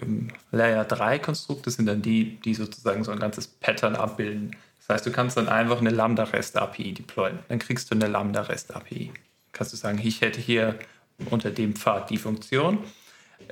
ähm, 0.02 0.28
Layer 0.52 0.84
3 0.84 1.18
Konstrukte 1.18 1.70
sind 1.70 1.86
dann 1.86 2.02
die, 2.02 2.38
die 2.44 2.54
sozusagen 2.54 3.04
so 3.04 3.12
ein 3.12 3.18
ganzes 3.18 3.46
Pattern 3.46 3.96
abbilden. 3.96 4.54
Das 4.78 4.96
heißt, 4.96 5.06
du 5.06 5.10
kannst 5.10 5.36
dann 5.36 5.48
einfach 5.48 5.80
eine 5.80 5.90
Lambda-REST-API 5.90 6.92
deployen. 6.92 7.38
Dann 7.48 7.58
kriegst 7.58 7.90
du 7.90 7.94
eine 7.94 8.06
Lambda-REST-API. 8.06 9.12
Kannst 9.52 9.72
du 9.72 9.76
sagen, 9.76 10.00
ich 10.02 10.20
hätte 10.20 10.40
hier 10.40 10.78
unter 11.30 11.50
dem 11.50 11.74
Pfad 11.74 12.10
die 12.10 12.18
Funktion. 12.18 12.78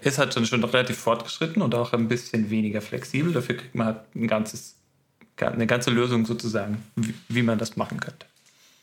Ist 0.03 0.19
halt 0.19 0.35
schon, 0.35 0.47
schon 0.47 0.63
relativ 0.63 0.99
fortgeschritten 0.99 1.63
und 1.63 1.75
auch 1.75 1.93
ein 1.93 2.09
bisschen 2.09 2.51
weniger 2.51 2.81
flexibel. 2.81 3.33
Dafür 3.33 3.57
kriegt 3.57 3.75
man 3.75 3.87
halt 3.87 4.01
ein 4.15 4.29
ganzes, 4.29 4.77
eine 5.39 5.67
ganze 5.67 5.91
Lösung 5.91 6.27
sozusagen, 6.27 6.85
wie, 6.97 7.15
wie 7.29 7.43
man 7.43 7.59
das 7.59 7.77
machen 7.77 7.99
könnte. 7.99 8.27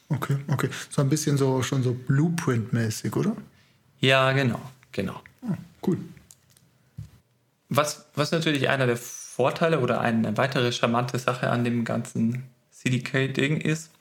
Okay, 0.10 0.38
okay. 0.48 0.70
So 0.90 1.02
ein 1.02 1.10
bisschen 1.10 1.38
so 1.38 1.64
schon 1.64 1.84
so 1.84 1.94
Blueprint-mäßig, 1.94 3.16
oder? 3.16 3.36
Ja, 4.00 4.32
genau, 4.34 4.60
genau. 4.92 5.22
Oh, 5.44 5.56
cool. 5.88 5.98
Was, 7.74 8.06
was 8.16 8.34
natürlich 8.34 8.68
einer 8.68 8.86
der 8.86 8.98
Vorteile 8.98 9.80
oder 9.80 10.02
eine 10.02 10.36
weitere 10.36 10.74
charmante 10.74 11.18
Sache 11.18 11.50
an 11.50 11.64
dem 11.64 11.86
ganzen 11.86 12.44
CDK-Ding 12.72 13.62
ist, 13.62 13.92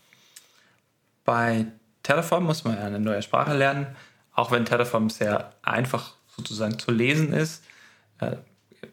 bei 1.25 1.67
Terraform 2.03 2.47
muss 2.47 2.65
man 2.65 2.79
eine 2.79 2.99
neue 2.99 3.23
Sprache 3.23 3.57
lernen, 3.57 3.87
auch 4.35 4.51
wenn 4.51 4.65
Terraform 4.65 5.09
sehr 5.09 5.53
einfach 5.63 6.15
sozusagen 6.37 6.81
zu 6.81 6.91
lesen 6.91 7.33
ist, 7.33 7.63
äh, 8.19 8.39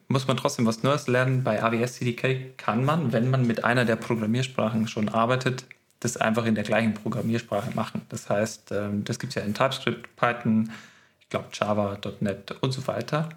muss 0.10 0.28
man 0.28 0.38
trotzdem 0.38 0.68
was 0.68 0.84
Neues 0.84 1.08
lernen. 1.08 1.44
Bei 1.44 1.64
AWS 1.64 1.94
CDK 1.94 2.56
kann 2.58 2.86
man, 2.86 3.12
wenn 3.12 3.32
man 3.32 3.48
mit 3.48 3.64
einer 3.64 3.84
der 3.84 3.96
Programmiersprachen 3.96 4.88
schon 4.88 5.10
arbeitet, 5.10 5.66
das 6.02 6.18
einfach 6.18 6.46
in 6.46 6.54
der 6.54 6.64
gleichen 6.64 6.94
Programmiersprache 6.94 7.72
machen. 7.74 8.04
Das 8.10 8.30
heißt, 8.30 8.72
ähm, 8.74 9.04
das 9.06 9.18
gibt 9.18 9.32
es 9.32 9.36
ja 9.36 9.42
in 9.42 9.56
TypeScript, 9.56 10.16
Python, 10.18 10.72
ich 11.20 11.30
glaube 11.30 11.48
Java, 11.52 11.98
.NET 12.20 12.52
und 12.62 12.74
so 12.74 12.86
weiter. 12.86 13.30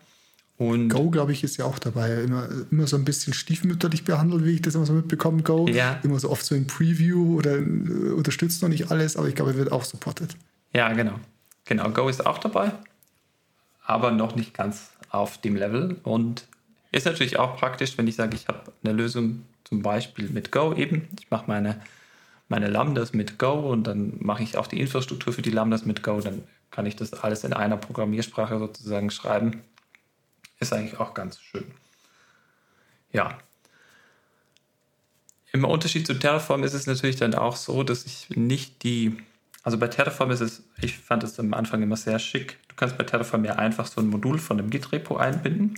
Und 0.61 0.91
Go, 0.91 1.09
glaube 1.09 1.33
ich, 1.33 1.43
ist 1.43 1.57
ja 1.57 1.65
auch 1.65 1.79
dabei. 1.79 2.23
Immer, 2.23 2.47
immer 2.71 2.87
so 2.87 2.97
ein 2.97 3.05
bisschen 3.07 3.33
stiefmütterlich 3.33 4.05
behandelt, 4.05 4.45
wie 4.45 4.51
ich 4.51 4.61
das 4.61 4.75
immer 4.75 4.85
so 4.85 4.93
mitbekomme. 4.93 5.43
Go. 5.43 5.67
Ja. 5.67 5.99
Immer 6.03 6.19
so 6.21 6.29
oft 6.29 6.45
so 6.45 6.55
im 6.55 6.67
Preview 6.67 7.39
oder 7.39 7.57
äh, 7.57 8.11
unterstützt 8.11 8.61
noch 8.61 8.69
nicht 8.69 8.91
alles, 8.91 9.17
aber 9.17 9.27
ich 9.27 9.35
glaube, 9.35 9.53
er 9.53 9.57
wird 9.57 9.73
auch 9.73 9.85
supported. 9.85 10.37
Ja, 10.75 10.93
genau. 10.93 11.15
Genau, 11.65 11.89
Go 11.89 12.11
ist 12.11 12.27
auch 12.27 12.37
dabei, 12.37 12.73
aber 13.87 14.11
noch 14.11 14.37
nicht 14.37 14.53
ganz 14.53 14.91
auf 15.09 15.39
dem 15.39 15.57
Level. 15.57 15.97
Und 16.03 16.47
ist 16.93 17.07
natürlich 17.07 17.39
auch 17.39 17.57
praktisch, 17.57 17.97
wenn 17.97 18.07
ich 18.07 18.17
sage, 18.17 18.37
ich 18.37 18.47
habe 18.47 18.71
eine 18.85 18.93
Lösung 18.93 19.47
zum 19.65 19.81
Beispiel 19.81 20.29
mit 20.29 20.53
Go 20.53 20.75
eben. 20.75 21.09
Ich 21.19 21.31
mache 21.31 21.45
meine 21.47 21.81
meine 22.51 22.69
Lambdas 22.69 23.15
mit 23.15 23.39
Go 23.39 23.71
und 23.71 23.87
dann 23.87 24.19
mache 24.19 24.43
ich 24.43 24.59
auch 24.59 24.67
die 24.67 24.79
Infrastruktur 24.79 25.33
für 25.33 25.41
die 25.41 25.53
Lambdas 25.53 25.87
mit 25.87 26.03
Go. 26.03 26.21
Dann 26.21 26.43
kann 26.71 26.85
ich 26.85 26.97
das 26.97 27.15
alles 27.15 27.45
in 27.45 27.55
einer 27.55 27.79
Programmiersprache 27.79 28.59
sozusagen 28.59 29.11
schreiben. 29.11 29.63
Ist 30.61 30.73
eigentlich 30.73 31.01
auch 31.01 31.15
ganz 31.15 31.41
schön. 31.41 31.65
Ja. 33.13 33.39
Im 35.53 35.65
Unterschied 35.65 36.07
zu 36.07 36.15
Terraform 36.15 36.63
ist 36.63 36.75
es 36.75 36.87
natürlich 36.87 37.17
dann 37.17 37.35
auch 37.35 37.57
so, 37.57 37.83
dass 37.83 38.05
ich 38.07 38.31
nicht 38.31 38.85
die, 38.85 39.17
also 39.65 39.79
bei 39.79 39.89
Terraform 39.89 40.31
ist 40.31 40.41
es, 40.41 40.63
ich 40.81 40.97
fand 40.97 41.25
es 41.25 41.41
am 41.41 41.55
Anfang 41.55 41.83
immer 41.83 41.97
sehr 41.97 42.19
schick. 42.19 42.59
Du 42.69 42.77
kannst 42.77 42.97
bei 42.97 43.05
Terraform 43.05 43.45
ja 43.45 43.57
einfach 43.57 43.87
so 43.87 44.01
ein 44.01 44.07
Modul 44.07 44.39
von 44.39 44.59
einem 44.59 44.71
Git-Repo 44.71 45.17
einbinden. 45.17 45.75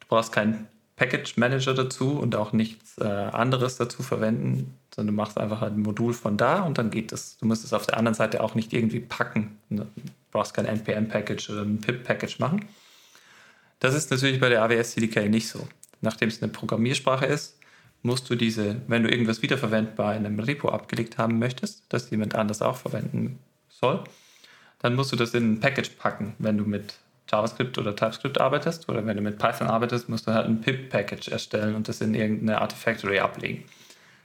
Du 0.00 0.06
brauchst 0.08 0.32
keinen 0.32 0.66
Package 0.96 1.36
Manager 1.36 1.74
dazu 1.74 2.18
und 2.18 2.34
auch 2.34 2.52
nichts 2.52 2.98
äh, 2.98 3.04
anderes 3.04 3.76
dazu 3.76 4.02
verwenden, 4.02 4.74
sondern 4.92 5.14
du 5.14 5.22
machst 5.22 5.38
einfach 5.38 5.62
ein 5.62 5.80
Modul 5.80 6.12
von 6.12 6.36
da 6.36 6.62
und 6.62 6.76
dann 6.76 6.90
geht 6.90 7.12
es. 7.12 7.36
Du 7.38 7.46
musst 7.46 7.64
es 7.64 7.72
auf 7.72 7.86
der 7.86 7.96
anderen 7.96 8.16
Seite 8.16 8.42
auch 8.42 8.56
nicht 8.56 8.72
irgendwie 8.72 8.98
packen. 8.98 9.58
Du 9.70 9.86
brauchst 10.32 10.54
kein 10.54 10.66
NPM-Package 10.66 11.50
oder 11.50 11.62
ein 11.62 11.80
PIP-Package 11.80 12.40
machen. 12.40 12.66
Das 13.80 13.94
ist 13.94 14.10
natürlich 14.10 14.40
bei 14.40 14.48
der 14.48 14.62
AWS 14.62 14.92
CDK 14.92 15.28
nicht 15.28 15.48
so. 15.48 15.68
Nachdem 16.00 16.28
es 16.28 16.42
eine 16.42 16.52
Programmiersprache 16.52 17.26
ist, 17.26 17.58
musst 18.02 18.30
du 18.30 18.36
diese, 18.36 18.80
wenn 18.86 19.02
du 19.02 19.10
irgendwas 19.10 19.42
wiederverwendbar 19.42 20.14
in 20.16 20.26
einem 20.26 20.38
Repo 20.38 20.68
abgelegt 20.68 21.18
haben 21.18 21.38
möchtest, 21.38 21.84
das 21.88 22.10
jemand 22.10 22.34
anders 22.34 22.62
auch 22.62 22.76
verwenden 22.76 23.38
soll, 23.68 24.04
dann 24.80 24.94
musst 24.94 25.12
du 25.12 25.16
das 25.16 25.34
in 25.34 25.54
ein 25.54 25.60
Package 25.60 25.90
packen, 25.98 26.34
wenn 26.38 26.58
du 26.58 26.64
mit 26.64 26.94
JavaScript 27.30 27.76
oder 27.78 27.94
TypeScript 27.94 28.40
arbeitest 28.40 28.88
oder 28.88 29.04
wenn 29.04 29.16
du 29.16 29.22
mit 29.22 29.38
Python 29.38 29.68
arbeitest, 29.68 30.08
musst 30.08 30.26
du 30.26 30.32
halt 30.32 30.46
ein 30.46 30.60
pip-Package 30.60 31.28
erstellen 31.28 31.74
und 31.74 31.88
das 31.88 32.00
in 32.00 32.14
irgendeine 32.14 32.60
Artifactory 32.60 33.18
ablegen. 33.18 33.64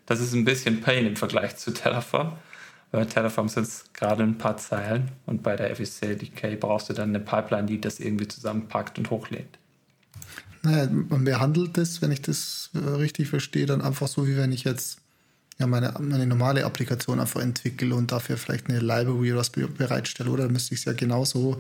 Das 0.05 0.19
ist 0.19 0.33
ein 0.33 0.45
bisschen 0.45 0.81
Pain 0.81 1.05
im 1.05 1.15
Vergleich 1.15 1.57
zu 1.57 1.73
Terraform. 1.73 2.33
Bei 2.93 3.05
Terraform 3.05 3.49
sind 3.49 3.63
es 3.63 3.85
gerade 3.93 4.21
ein 4.21 4.37
paar 4.37 4.55
Zeilen 4.57 5.09
und 5.25 5.41
bei 5.41 5.55
der 5.55 5.75
FSCDK 5.75 6.59
brauchst 6.59 6.89
du 6.89 6.93
dann 6.93 7.09
eine 7.09 7.19
Pipeline, 7.19 7.65
die 7.65 7.81
das 7.81 7.99
irgendwie 7.99 8.27
zusammenpackt 8.27 8.99
und 8.99 9.09
hochlädt. 9.09 9.57
Naja, 10.61 10.87
man 10.91 11.23
behandelt 11.23 11.75
das, 11.75 12.03
wenn 12.03 12.11
ich 12.11 12.21
das 12.21 12.69
äh, 12.75 12.77
richtig 12.77 13.29
verstehe, 13.29 13.65
dann 13.65 13.81
einfach 13.81 14.07
so, 14.07 14.27
wie 14.27 14.37
wenn 14.37 14.51
ich 14.51 14.63
jetzt 14.63 14.99
ja, 15.57 15.65
meine, 15.65 15.91
meine 16.01 16.27
normale 16.27 16.65
Applikation 16.65 17.19
einfach 17.19 17.41
entwickle 17.41 17.95
und 17.95 18.11
dafür 18.11 18.37
vielleicht 18.37 18.69
eine 18.69 18.79
Library 18.79 19.31
oder 19.31 19.39
was 19.39 19.49
bereitstelle. 19.49 20.29
Oder 20.29 20.47
müsste 20.47 20.75
ich 20.75 20.81
es 20.81 20.85
ja 20.85 20.93
genauso 20.93 21.57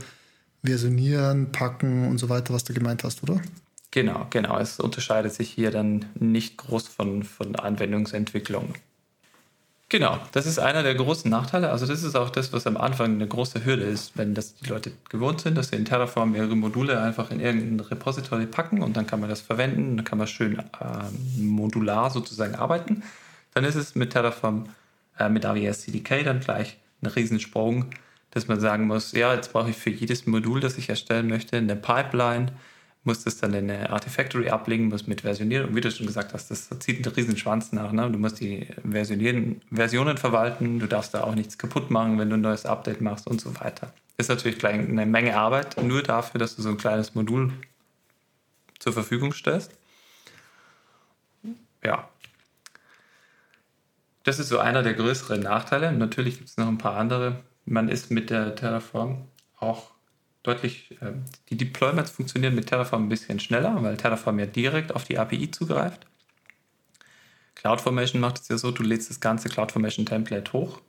versionieren, 0.63 1.51
packen 1.51 2.09
und 2.09 2.19
so 2.19 2.29
weiter, 2.29 2.53
was 2.53 2.63
du 2.63 2.75
gemeint 2.75 3.03
hast, 3.03 3.23
oder? 3.23 3.41
Genau, 3.89 4.27
genau. 4.29 4.59
Es 4.59 4.79
unterscheidet 4.79 5.33
sich 5.33 5.49
hier 5.49 5.71
dann 5.71 6.05
nicht 6.13 6.57
groß 6.57 6.89
von, 6.89 7.23
von 7.23 7.55
Anwendungsentwicklung. 7.55 8.75
Genau, 9.93 10.17
das 10.31 10.47
ist 10.47 10.57
einer 10.57 10.81
der 10.81 10.95
großen 10.95 11.29
Nachteile. 11.29 11.69
Also 11.69 11.85
das 11.85 12.01
ist 12.01 12.15
auch 12.15 12.31
das, 12.31 12.51
was 12.51 12.65
am 12.65 12.77
Anfang 12.77 13.13
eine 13.13 13.27
große 13.27 13.63
Hürde 13.63 13.83
ist, 13.83 14.17
wenn 14.17 14.33
das 14.33 14.55
die 14.55 14.67
Leute 14.67 14.91
gewohnt 15.07 15.41
sind, 15.41 15.55
dass 15.55 15.67
sie 15.67 15.75
in 15.75 15.85
Terraform 15.85 16.33
ihre 16.33 16.55
Module 16.55 16.99
einfach 16.99 17.29
in 17.29 17.39
irgendein 17.39 17.79
Repository 17.79 18.47
packen 18.47 18.81
und 18.81 18.97
dann 18.97 19.05
kann 19.05 19.19
man 19.19 19.29
das 19.29 19.41
verwenden, 19.41 19.95
dann 19.95 20.03
kann 20.03 20.17
man 20.17 20.25
schön 20.25 20.57
äh, 20.57 20.63
modular 21.37 22.09
sozusagen 22.09 22.55
arbeiten. 22.55 23.03
Dann 23.53 23.65
ist 23.65 23.75
es 23.75 23.93
mit 23.93 24.13
Terraform, 24.13 24.67
äh, 25.19 25.29
mit 25.29 25.45
AWS 25.45 25.81
CDK 25.81 26.23
dann 26.23 26.39
gleich 26.39 26.75
ein 27.03 27.05
Riesensprung, 27.05 27.85
dass 28.31 28.47
man 28.47 28.59
sagen 28.59 28.87
muss, 28.87 29.11
ja, 29.11 29.35
jetzt 29.35 29.53
brauche 29.53 29.69
ich 29.69 29.77
für 29.77 29.91
jedes 29.91 30.25
Modul, 30.25 30.59
das 30.59 30.79
ich 30.79 30.89
erstellen 30.89 31.27
möchte, 31.27 31.57
eine 31.57 31.75
Pipeline, 31.75 32.47
muss 33.03 33.23
das 33.23 33.37
dann 33.37 33.53
in 33.53 33.69
eine 33.69 33.89
Artifactory 33.89 34.49
ablegen, 34.49 34.87
muss 34.87 35.07
mit 35.07 35.21
versionieren. 35.21 35.67
Und 35.67 35.75
wie 35.75 35.81
du 35.81 35.91
schon 35.91 36.07
gesagt 36.07 36.33
hast, 36.33 36.49
das 36.49 36.69
zieht 36.79 37.05
einen 37.05 37.15
riesen 37.15 37.37
Schwanz 37.37 37.71
nach. 37.73 37.91
Ne? 37.91 38.09
Du 38.09 38.17
musst 38.17 38.39
die 38.39 38.67
Versionen 38.83 40.17
verwalten, 40.17 40.79
du 40.79 40.87
darfst 40.87 41.13
da 41.13 41.23
auch 41.23 41.35
nichts 41.35 41.57
kaputt 41.57 41.91
machen, 41.91 42.17
wenn 42.17 42.29
du 42.29 42.35
ein 42.35 42.41
neues 42.41 42.65
Update 42.65 43.01
machst 43.01 43.27
und 43.27 43.41
so 43.41 43.59
weiter. 43.59 43.93
Ist 44.17 44.29
natürlich 44.29 44.59
gleich 44.59 44.75
eine 44.75 45.05
Menge 45.05 45.35
Arbeit, 45.35 45.81
nur 45.81 46.03
dafür, 46.03 46.39
dass 46.39 46.55
du 46.55 46.61
so 46.61 46.69
ein 46.69 46.77
kleines 46.77 47.15
Modul 47.15 47.51
zur 48.79 48.93
Verfügung 48.93 49.33
stellst. 49.33 49.71
Ja. 51.83 52.07
Das 54.23 54.39
ist 54.39 54.47
so 54.47 54.59
einer 54.59 54.83
der 54.83 54.93
größeren 54.93 55.41
Nachteile. 55.41 55.91
Natürlich 55.91 56.37
gibt 56.37 56.49
es 56.49 56.57
noch 56.57 56.67
ein 56.67 56.77
paar 56.77 56.95
andere 56.95 57.43
man 57.65 57.89
ist 57.89 58.11
mit 58.11 58.29
der 58.29 58.55
Terraform 58.55 59.27
auch 59.59 59.91
deutlich, 60.43 60.91
äh, 61.01 61.13
die 61.49 61.57
Deployments 61.57 62.11
funktionieren 62.11 62.55
mit 62.55 62.67
Terraform 62.67 63.05
ein 63.05 63.09
bisschen 63.09 63.39
schneller, 63.39 63.81
weil 63.81 63.97
Terraform 63.97 64.39
ja 64.39 64.45
direkt 64.45 64.93
auf 64.93 65.05
die 65.05 65.17
API 65.17 65.49
zugreift. 65.49 66.05
CloudFormation 67.55 68.19
macht 68.19 68.41
es 68.41 68.49
ja 68.49 68.57
so, 68.57 68.71
du 68.71 68.83
lädst 68.83 69.09
das 69.09 69.21
ganze 69.21 69.47
CloudFormation 69.47 70.05
Template 70.05 70.51
hoch, 70.51 70.81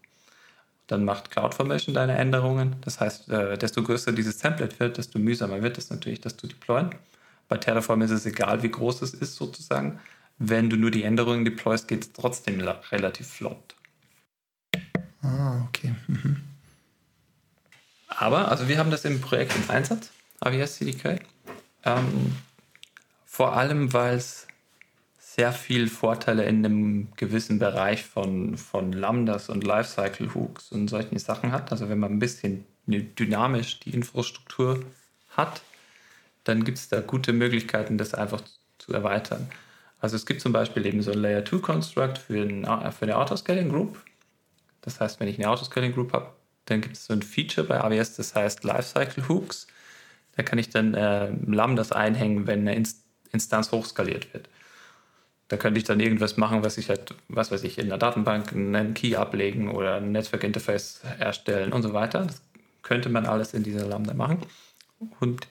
dann 0.89 1.05
macht 1.05 1.31
CloudFormation 1.31 1.95
deine 1.95 2.17
Änderungen. 2.17 2.77
Das 2.81 3.01
heißt, 3.01 3.29
äh, 3.31 3.57
desto 3.57 3.83
größer 3.83 4.13
dieses 4.13 4.39
Template 4.39 4.79
wird, 4.81 4.99
desto 4.99 5.19
mühsamer 5.19 5.63
wird 5.63 5.79
es 5.79 5.91
natürlich, 5.91 6.21
das 6.21 6.37
zu 6.37 6.47
deployen. 6.47 6.91
Bei 7.49 7.57
Terraform 7.57 8.03
ist 8.03 8.11
es 8.11 8.27
egal, 8.27 8.63
wie 8.63 8.71
groß 8.71 9.03
es 9.03 9.15
ist 9.15 9.37
sozusagen. 9.37 10.01
Wenn 10.39 10.69
du 10.69 10.77
nur 10.77 10.91
die 10.91 11.05
Änderungen 11.05 11.45
deployst, 11.45 11.87
geht 11.87 12.03
es 12.03 12.13
trotzdem 12.13 12.61
relativ 12.61 13.29
flott. 13.29 13.77
Ah, 15.23 15.65
okay. 15.69 15.95
Mhm. 16.09 16.54
Aber, 18.17 18.49
also 18.49 18.69
wir 18.69 18.79
haben 18.79 18.91
das 18.91 19.05
im 19.05 19.21
Projekt 19.21 19.55
im 19.57 19.69
Einsatz, 19.71 20.11
AWS 20.41 20.77
CDK. 20.77 21.21
Ähm, 21.85 22.37
vor 23.27 23.57
allem, 23.57 23.93
weil 23.93 24.17
es 24.17 24.47
sehr 25.19 25.53
viel 25.53 25.89
Vorteile 25.89 26.45
in 26.45 26.65
einem 26.65 27.09
gewissen 27.17 27.59
Bereich 27.59 28.05
von, 28.05 28.57
von 28.57 28.93
Lambdas 28.93 29.49
und 29.49 29.65
Lifecycle 29.65 30.33
Hooks 30.33 30.71
und 30.71 30.89
solchen 30.89 31.19
Sachen 31.19 31.51
hat. 31.51 31.73
Also 31.73 31.89
wenn 31.89 31.99
man 31.99 32.13
ein 32.13 32.19
bisschen 32.21 32.65
dynamisch 32.87 33.81
die 33.81 33.91
Infrastruktur 33.91 34.85
hat, 35.31 35.63
dann 36.45 36.63
gibt 36.63 36.79
es 36.79 36.89
da 36.89 37.01
gute 37.01 37.33
Möglichkeiten, 37.33 37.99
das 37.99 38.15
einfach 38.15 38.43
zu 38.79 38.93
erweitern. 38.93 39.51
Also 40.01 40.15
es 40.15 40.27
gibt 40.27 40.41
zum 40.41 40.53
Beispiel 40.53 40.87
eben 40.87 41.03
so 41.03 41.11
ein 41.11 41.19
Layer 41.19 41.45
2 41.45 41.59
Construct 41.59 42.19
für, 42.19 42.47
für 42.47 43.03
eine 43.03 43.17
Autoscaling 43.17 43.71
Group. 43.71 43.99
Das 44.83 45.01
heißt, 45.01 45.19
wenn 45.19 45.29
ich 45.29 45.39
eine 45.39 45.49
Autoscaling 45.49 45.93
Group 45.93 46.13
habe, 46.13 46.31
dann 46.67 46.81
gibt 46.81 46.97
es 46.97 47.07
so 47.07 47.13
ein 47.13 47.23
Feature 47.23 47.67
bei 47.67 47.83
AWS, 47.83 48.17
das 48.17 48.35
heißt 48.35 48.65
Lifecycle 48.65 49.29
Hooks. 49.29 49.67
Da 50.37 50.43
kann 50.43 50.59
ich 50.59 50.71
dann 50.71 50.95
äh, 50.95 51.31
Lambdas 51.47 51.93
einhängen, 51.93 52.47
wenn 52.47 52.61
eine 52.61 52.75
Inst 52.75 53.05
Instanz 53.33 53.73
hochskaliert 53.73 54.33
wird. 54.33 54.49
Da 55.49 55.57
könnte 55.57 55.79
ich 55.79 55.85
dann 55.85 56.01
irgendwas 56.01 56.37
machen, 56.37 56.65
was 56.65 56.79
ich 56.79 56.89
halt, 56.89 57.15
was 57.29 57.51
weiß 57.51 57.65
ich, 57.65 57.79
in 57.79 57.89
der 57.89 57.99
Datenbank 57.99 58.53
einen 58.53 58.95
Key 58.95 59.17
ablegen 59.17 59.71
oder 59.71 59.97
ein 59.97 60.13
Netzwerkinterface 60.13 61.01
erstellen 61.19 61.73
und 61.73 61.83
so 61.83 61.93
weiter. 61.93 62.25
Das 62.27 62.41
könnte 62.83 63.09
man 63.09 63.27
alles 63.27 63.53
in 63.53 63.63
dieser 63.63 63.87
Lambda 63.87 64.15
machen. 64.15 64.39
Und 65.21 65.49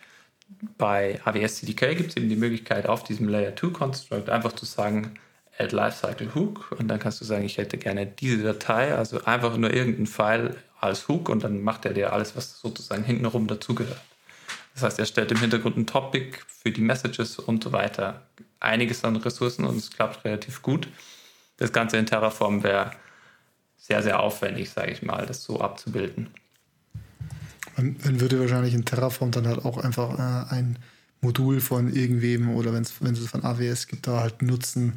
bei 0.77 1.19
AWS 1.25 1.57
CDK 1.57 1.95
gibt 1.95 2.11
es 2.11 2.17
eben 2.17 2.29
die 2.29 2.35
Möglichkeit, 2.35 2.87
auf 2.87 3.03
diesem 3.03 3.27
Layer 3.27 3.55
2 3.55 3.67
Construct 3.69 4.29
einfach 4.29 4.53
zu 4.53 4.65
sagen, 4.65 5.15
add 5.57 5.75
lifecycle 5.75 6.33
hook 6.33 6.71
und 6.77 6.87
dann 6.87 6.99
kannst 6.99 7.21
du 7.21 7.25
sagen, 7.25 7.45
ich 7.45 7.57
hätte 7.57 7.77
gerne 7.77 8.05
diese 8.05 8.43
Datei, 8.43 8.95
also 8.95 9.23
einfach 9.23 9.55
nur 9.57 9.73
irgendein 9.73 10.07
File 10.07 10.55
als 10.79 11.07
Hook 11.07 11.29
und 11.29 11.43
dann 11.43 11.61
macht 11.61 11.85
er 11.85 11.93
dir 11.93 12.13
alles, 12.13 12.35
was 12.35 12.59
sozusagen 12.59 13.03
hintenrum 13.03 13.47
dazugehört. 13.47 14.01
Das 14.73 14.83
heißt, 14.83 14.99
er 14.99 15.05
stellt 15.05 15.31
im 15.31 15.37
Hintergrund 15.37 15.77
ein 15.77 15.85
Topic 15.85 16.39
für 16.47 16.71
die 16.71 16.81
Messages 16.81 17.37
und 17.37 17.63
so 17.63 17.71
weiter. 17.71 18.27
Einiges 18.59 19.03
an 19.03 19.15
Ressourcen 19.15 19.65
und 19.65 19.77
es 19.77 19.91
klappt 19.91 20.25
relativ 20.25 20.61
gut. 20.61 20.87
Das 21.57 21.71
Ganze 21.71 21.97
in 21.97 22.05
Terraform 22.05 22.63
wäre 22.63 22.91
sehr, 23.77 24.01
sehr 24.01 24.19
aufwendig, 24.19 24.71
sage 24.71 24.91
ich 24.91 25.03
mal, 25.03 25.25
das 25.25 25.43
so 25.43 25.61
abzubilden. 25.61 26.33
Man, 27.77 27.97
man, 28.03 28.19
würde 28.19 28.39
wahrscheinlich 28.39 28.73
in 28.73 28.85
Terraform 28.85 29.31
dann 29.31 29.47
halt 29.47 29.65
auch 29.65 29.77
einfach 29.77 30.17
äh, 30.17 30.53
ein 30.53 30.79
Modul 31.21 31.59
von 31.61 31.93
irgendwem 31.93 32.49
oder 32.55 32.73
wenn 32.73 32.83
es 32.83 32.91
von 32.91 33.43
AWS 33.43 33.87
gibt, 33.87 34.07
da 34.07 34.21
halt 34.21 34.41
nutzen, 34.41 34.93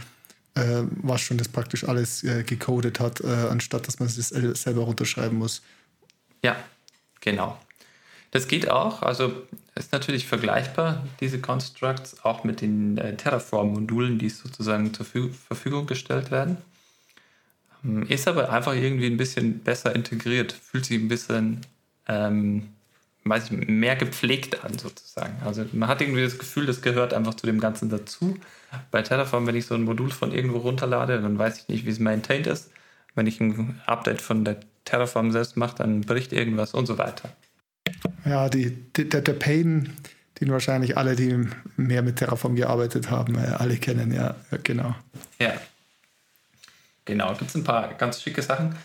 äh, 0.57 0.83
was 1.03 1.21
schon 1.21 1.39
das 1.39 1.49
praktisch 1.49 1.85
alles 1.85 2.25
äh, 2.25 2.43
gecodet 2.43 2.99
hat, 2.99 3.21
äh, 3.21 3.27
anstatt 3.27 3.87
dass 3.87 3.99
man 3.99 4.09
es 4.09 4.29
selber 4.29 4.83
runterschreiben 4.83 5.39
muss. 5.39 5.63
Ja, 6.43 6.57
genau. 7.21 7.59
Das 8.31 8.49
geht 8.49 8.71
auch. 8.71 9.03
Also 9.03 9.33
ist 9.75 9.93
natürlich 9.93 10.27
vergleichbar, 10.27 11.07
diese 11.21 11.41
Constructs, 11.41 12.25
auch 12.25 12.45
mit 12.45 12.61
den 12.61 12.99
äh, 12.99 13.17
Terraform-Modulen, 13.17 14.19
die 14.19 14.31
sozusagen 14.31 14.93
zur 14.93 15.07
Verfügung 15.07 15.87
gestellt 15.87 16.31
werden. 16.31 16.57
Ähm, 17.85 18.03
ist 18.09 18.27
aber 18.27 18.51
einfach 18.51 18.75
irgendwie 18.75 19.07
ein 19.07 19.17
bisschen 19.17 19.61
besser 19.61 19.95
integriert, 19.95 20.53
fühlt 20.53 20.87
sich 20.87 20.99
ein 20.99 21.09
bisschen 21.09 21.61
ähm, 22.09 22.71
weiß 23.28 23.50
ich, 23.50 23.68
mehr 23.68 23.97
gepflegt 23.97 24.64
an 24.64 24.78
sozusagen. 24.78 25.35
Also 25.45 25.64
man 25.73 25.88
hat 25.88 26.00
irgendwie 26.00 26.23
das 26.23 26.38
Gefühl, 26.38 26.66
das 26.66 26.83
gehört 26.83 27.12
einfach 27.12 27.35
zu 27.35 27.47
dem 27.47 27.61
Ganzen 27.61 27.90
dazu. 27.90 28.38
Bei 28.90 29.02
Terraform, 29.02 29.47
wenn 29.47 29.56
ich 29.56 29.66
so 29.66 29.75
ein 29.75 29.83
Modul 29.83 30.11
von 30.11 30.33
irgendwo 30.33 30.59
runterlade, 30.59 31.21
dann 31.21 31.38
weiß 31.38 31.59
ich 31.61 31.68
nicht, 31.68 31.87
wie 31.87 31.90
es 31.90 31.99
maintained 31.99 32.47
ist. 32.47 32.71
Wenn 33.14 33.26
ich 33.26 33.40
ein 33.40 33.80
Update 33.87 34.21
von 34.21 34.45
der 34.45 34.61
Terraform 34.85 35.33
selbst 35.33 35.56
mache, 35.56 35.76
dann 35.76 36.02
bricht 36.02 36.33
irgendwas 36.33 36.75
und 36.75 36.87
so 36.87 36.99
weiter. 36.99 37.30
Ja, 38.25 38.49
die, 38.49 38.71
die, 38.71 39.09
der, 39.09 39.23
der 39.23 39.33
Pain, 39.33 39.97
den 40.40 40.50
wahrscheinlich 40.50 40.97
alle, 40.97 41.16
die 41.16 41.49
mehr 41.76 42.02
mit 42.02 42.16
Terraform 42.16 42.56
gearbeitet 42.56 43.11
haben, 43.11 43.37
äh, 43.37 43.54
alle 43.59 43.76
kennen, 43.76 44.12
ja, 44.12 44.35
genau. 44.62 44.95
Ja, 45.38 45.54
genau. 47.04 47.35
Gibt 47.35 47.50
es 47.50 47.56
ein 47.56 47.64
paar 47.64 47.95
ganz 47.95 48.23
schicke 48.23 48.42
Sachen. 48.42 48.76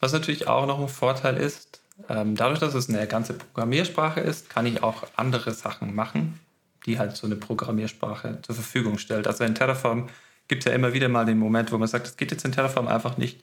Was 0.00 0.12
natürlich 0.12 0.46
auch 0.46 0.66
noch 0.66 0.80
ein 0.80 0.88
Vorteil 0.88 1.36
ist, 1.36 1.80
ähm, 2.08 2.36
dadurch, 2.36 2.60
dass 2.60 2.74
es 2.74 2.88
eine 2.88 3.06
ganze 3.06 3.34
Programmiersprache 3.34 4.20
ist, 4.20 4.50
kann 4.50 4.66
ich 4.66 4.82
auch 4.82 5.04
andere 5.16 5.52
Sachen 5.52 5.94
machen, 5.94 6.40
die 6.86 6.98
halt 6.98 7.16
so 7.16 7.26
eine 7.26 7.36
Programmiersprache 7.36 8.40
zur 8.42 8.54
Verfügung 8.54 8.98
stellt. 8.98 9.26
Also 9.26 9.44
in 9.44 9.54
Terraform 9.54 10.08
gibt 10.46 10.64
es 10.64 10.70
ja 10.70 10.72
immer 10.74 10.94
wieder 10.94 11.08
mal 11.08 11.26
den 11.26 11.38
Moment, 11.38 11.72
wo 11.72 11.78
man 11.78 11.88
sagt, 11.88 12.06
es 12.06 12.16
geht 12.16 12.30
jetzt 12.30 12.44
in 12.44 12.52
Terraform 12.52 12.88
einfach 12.88 13.16
nicht. 13.16 13.42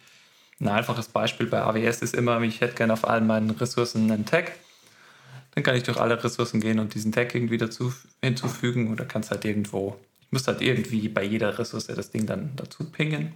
Ein 0.60 0.70
einfaches 0.70 1.10
Beispiel 1.10 1.48
bei 1.48 1.62
AWS 1.62 2.02
ist 2.02 2.16
immer, 2.16 2.42
ich 2.42 2.62
hätte 2.62 2.76
gerne 2.76 2.94
auf 2.94 3.08
allen 3.08 3.28
meinen 3.28 3.50
Ressourcen 3.52 4.10
einen 4.10 4.26
Tag 4.26 4.54
dann 5.56 5.64
kann 5.64 5.76
ich 5.76 5.84
durch 5.84 5.98
alle 5.98 6.22
Ressourcen 6.22 6.60
gehen 6.60 6.80
und 6.80 6.94
diesen 6.94 7.14
Tag 7.14 7.34
irgendwie 7.34 7.58
dazu 7.58 7.94
hinzufügen 8.22 8.92
oder 8.92 9.06
kann 9.06 9.22
es 9.22 9.32
halt 9.32 9.46
irgendwo, 9.46 9.98
ich 10.20 10.32
muss 10.32 10.48
halt 10.48 10.62
irgendwie 10.62 11.08
bei 11.08 11.24
jeder 11.24 11.58
Ressource 11.58 11.88
das 11.88 12.12
Ding 12.12 12.26
dann 12.26 12.52
dazu 12.58 12.84
pingen. 12.84 13.34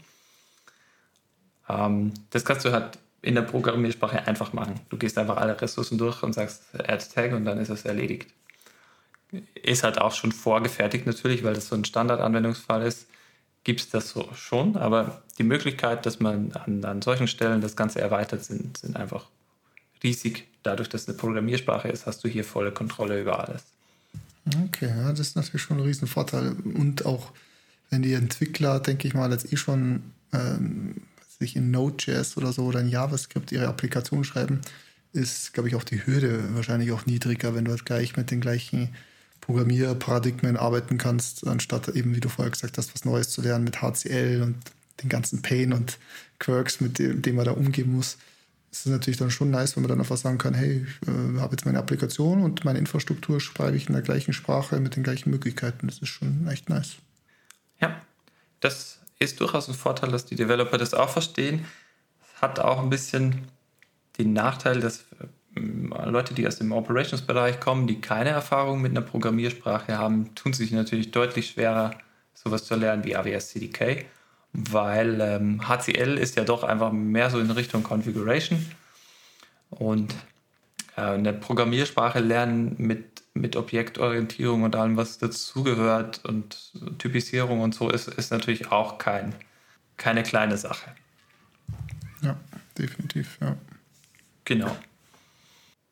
Ähm, 1.70 2.14
das 2.30 2.44
kannst 2.44 2.66
du 2.66 2.74
halt 2.74 3.00
in 3.22 3.36
der 3.36 3.42
Programmiersprache 3.42 4.28
einfach 4.28 4.54
machen. 4.54 4.80
Du 4.90 4.98
gehst 4.98 5.18
einfach 5.18 5.38
alle 5.38 5.60
Ressourcen 5.60 5.98
durch 5.98 6.24
und 6.24 6.34
sagst 6.34 6.64
Add 6.74 7.04
Tag 7.14 7.34
und 7.34 7.46
dann 7.46 7.58
ist 7.58 7.70
es 7.70 7.86
erledigt. 7.86 8.32
Ist 9.54 9.84
halt 9.84 10.00
auch 10.00 10.14
schon 10.14 10.32
vorgefertigt 10.32 11.06
natürlich, 11.06 11.44
weil 11.44 11.54
das 11.54 11.68
so 11.68 11.76
ein 11.76 11.86
Standardanwendungsfall 11.86 12.84
ist, 12.84 13.08
gibt 13.64 13.82
es 13.82 13.90
das 13.90 14.10
so 14.10 14.30
schon, 14.34 14.78
aber 14.78 15.22
die 15.38 15.44
Möglichkeit, 15.44 16.06
dass 16.06 16.20
man 16.20 16.54
an, 16.54 16.84
an 16.84 17.02
solchen 17.02 17.28
Stellen 17.28 17.62
das 17.62 17.76
Ganze 17.76 18.00
erweitert, 18.00 18.44
sind, 18.44 18.78
sind 18.78 18.96
einfach 18.96 19.28
riesig. 20.02 20.48
Dadurch, 20.64 20.90
dass 20.90 21.04
es 21.04 21.08
eine 21.10 21.18
Programmiersprache 21.18 21.90
ist, 21.90 22.06
hast 22.06 22.24
du 22.24 22.28
hier 22.28 22.44
volle 22.44 22.72
Kontrolle 22.72 23.22
über 23.22 23.48
alles. 23.48 23.64
Okay, 24.66 24.88
ja, 24.88 25.10
das 25.10 25.20
ist 25.20 25.36
natürlich 25.36 25.62
schon 25.62 25.78
ein 25.78 25.84
Riesenvorteil. 25.84 26.56
Und 26.64 27.06
auch 27.06 27.32
wenn 27.90 28.02
die 28.02 28.14
Entwickler, 28.14 28.80
denke 28.80 29.08
ich 29.08 29.14
mal, 29.14 29.32
jetzt 29.32 29.52
eh 29.52 29.58
schon 29.58 30.04
ähm, 30.34 31.02
sich 31.40 31.56
in 31.56 31.72
Node.js 31.72 32.38
oder 32.38 32.52
so 32.52 32.66
oder 32.66 32.82
in 32.82 32.90
JavaScript 32.90 33.52
ihre 33.52 33.68
Applikation 33.68 34.24
schreiben, 34.24 34.62
ist, 35.14 35.54
glaube 35.54 35.70
ich, 35.70 35.76
auch 35.76 35.84
die 35.84 36.06
Hürde 36.06 36.54
wahrscheinlich 36.54 36.92
auch 36.92 37.06
niedriger, 37.06 37.56
wenn 37.56 37.66
du 37.66 37.72
halt 37.72 37.86
gleich 37.86 38.16
mit 38.18 38.30
den 38.30 38.42
gleichen 38.42 38.90
Programmierparadigmen 39.42 40.58
arbeiten 40.58 40.98
kannst, 40.98 41.48
anstatt 41.48 41.88
eben, 41.90 42.16
wie 42.16 42.20
du 42.20 42.30
vorher 42.30 42.52
gesagt 42.52 42.78
hast, 42.78 42.94
was 42.94 43.06
Neues 43.06 43.30
zu 43.30 43.42
lernen 43.42 43.64
mit 43.64 43.82
HCL 43.82 44.42
und 44.44 44.58
den 45.02 45.10
ganzen 45.10 45.42
Pain 45.42 45.74
und 45.74 45.98
Quirks, 46.40 46.82
mit 46.82 47.00
dem, 47.00 47.22
dem 47.22 47.36
man 47.36 47.46
da 47.46 47.52
umgehen 47.52 47.92
muss 47.92 48.18
ist 48.72 48.86
es 48.86 48.92
natürlich 48.92 49.18
dann 49.18 49.32
schon 49.32 49.50
nice, 49.50 49.76
wenn 49.76 49.84
man 49.84 49.90
dann 49.90 50.00
einfach 50.00 50.18
sagen 50.18 50.38
kann, 50.38 50.54
hey, 50.54 50.86
ich 50.86 51.08
äh, 51.08 51.40
habe 51.40 51.54
jetzt 51.54 51.66
meine 51.66 51.80
Applikation 51.80 52.44
und 52.44 52.66
meine 52.66 52.80
Infrastruktur 52.80 53.40
schreibe 53.40 53.76
ich 53.76 53.88
in 53.88 53.94
der 53.94 54.04
gleichen 54.04 54.34
Sprache 54.34 54.80
mit 54.80 54.96
den 54.96 55.04
gleichen 55.04 55.32
Möglichkeiten. 55.32 55.88
Das 55.88 56.00
ist 56.00 56.10
schon 56.10 56.48
echt 56.48 56.70
nice. 56.70 56.98
Ja, 57.82 58.02
das 58.60 59.00
ist 59.20 59.40
durchaus 59.40 59.68
ein 59.68 59.74
Vorteil, 59.74 60.12
dass 60.12 60.26
die 60.26 60.36
Developer 60.36 60.78
das 60.78 60.94
auch 60.94 61.10
verstehen. 61.10 61.66
Hat 62.42 62.60
auch 62.60 62.80
ein 62.80 62.90
bisschen 62.90 63.48
den 64.18 64.34
Nachteil, 64.34 64.80
dass 64.80 65.06
äh, 65.20 66.06
Leute, 66.06 66.34
die 66.34 66.48
aus 66.48 66.58
dem 66.58 66.72
Operations-Bereich 66.72 67.60
kommen, 67.60 67.88
die 67.88 68.02
keine 68.02 68.30
Erfahrung 68.30 68.82
mit 68.82 68.92
einer 68.92 69.02
Programmiersprache 69.02 69.98
haben, 69.98 70.34
tun 70.36 70.54
sich 70.54 70.72
natürlich 70.72 71.12
deutlich 71.12 71.52
schwerer, 71.52 71.92
sowas 72.34 72.64
zu 72.66 72.76
lernen 72.76 73.04
wie 73.04 73.16
AWS 73.16 73.50
CDK 73.50 74.06
weil 74.54 75.22
ähm, 75.22 75.68
HCL 75.68 76.18
ist 76.18 76.36
ja 76.36 76.44
doch 76.44 76.64
einfach 76.64 76.92
mehr 76.92 77.30
so 77.30 77.40
in 77.40 77.52
Richtung 77.52 77.84
Configuration 77.84 78.66
und 79.70 80.14
äh, 80.96 81.02
eine 81.02 81.34
Programmiersprache 81.34 82.20
lernen 82.20 82.76
mit, 82.78 83.09
mit 83.34 83.56
Objektorientierung 83.56 84.64
und 84.64 84.76
allem, 84.76 84.98
was 84.98 85.18
dazugehört 85.18 86.26
und 86.26 86.72
Typisierung 86.98 87.62
und 87.62 87.74
so 87.76 87.90
ist, 87.90 88.08
ist 88.08 88.32
natürlich 88.32 88.72
auch 88.72 88.98
kein, 88.98 89.36
keine 89.98 90.24
kleine 90.24 90.58
Sache. 90.58 90.92
Ja, 92.22 92.38
definitiv, 92.78 93.38
ja. 93.42 93.56
Genau. 94.46 94.76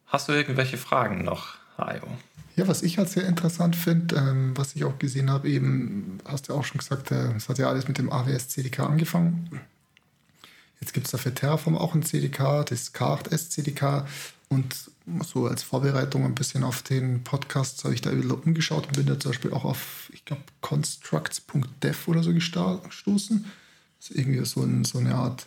Hast 0.08 0.30
du 0.30 0.34
irgendwelche 0.34 0.78
Fragen 0.78 1.24
noch, 1.24 1.56
Hajo? 1.78 2.08
Ja, 2.56 2.68
was 2.68 2.82
ich 2.82 2.98
halt 2.98 3.10
sehr 3.10 3.28
interessant 3.28 3.76
finde, 3.76 4.16
ähm, 4.16 4.58
was 4.58 4.76
ich 4.76 4.84
auch 4.84 4.98
gesehen 4.98 5.30
habe, 5.30 5.48
eben, 5.48 6.18
hast 6.26 6.50
du 6.50 6.56
auch 6.56 6.66
schon 6.66 6.80
gesagt, 6.80 7.12
äh, 7.12 7.34
es 7.36 7.50
hat 7.50 7.60
ja 7.60 7.70
alles 7.70 7.88
mit 7.88 8.00
dem 8.00 8.12
AWS 8.12 8.50
CDK 8.50 8.80
angefangen. 8.80 9.62
Jetzt 10.80 10.94
gibt 10.94 11.06
es 11.06 11.12
dafür 11.12 11.36
Terraform 11.36 11.78
auch 11.78 11.94
ein 11.94 12.04
CDK, 12.04 12.64
das 12.64 12.94
K8S 12.94 13.50
CDK. 13.50 14.08
Und 14.50 14.92
so 15.24 15.48
als 15.48 15.64
Vorbereitung 15.64 16.26
ein 16.26 16.36
bisschen 16.36 16.64
auf 16.64 16.82
den 16.82 17.24
Podcast 17.24 17.84
habe 17.84 17.94
ich 17.94 18.02
da 18.02 18.12
umgeschaut 18.12 18.88
und 18.88 18.98
bin 18.98 19.06
da 19.06 19.20
zum 19.20 19.32
Beispiel 19.32 19.54
auch 19.54 19.64
auf, 19.64 20.10
ich 20.14 20.26
glaube, 20.26 20.44
constructs.dev 20.62 22.08
oder 22.08 22.24
so 22.24 22.34
gestoßen. 22.34 23.46
Das 24.00 24.10
ist 24.10 24.18
irgendwie 24.18 24.44
so, 24.46 24.62
ein, 24.62 24.84
so 24.84 25.00
eine 25.00 25.16
Art, 25.16 25.46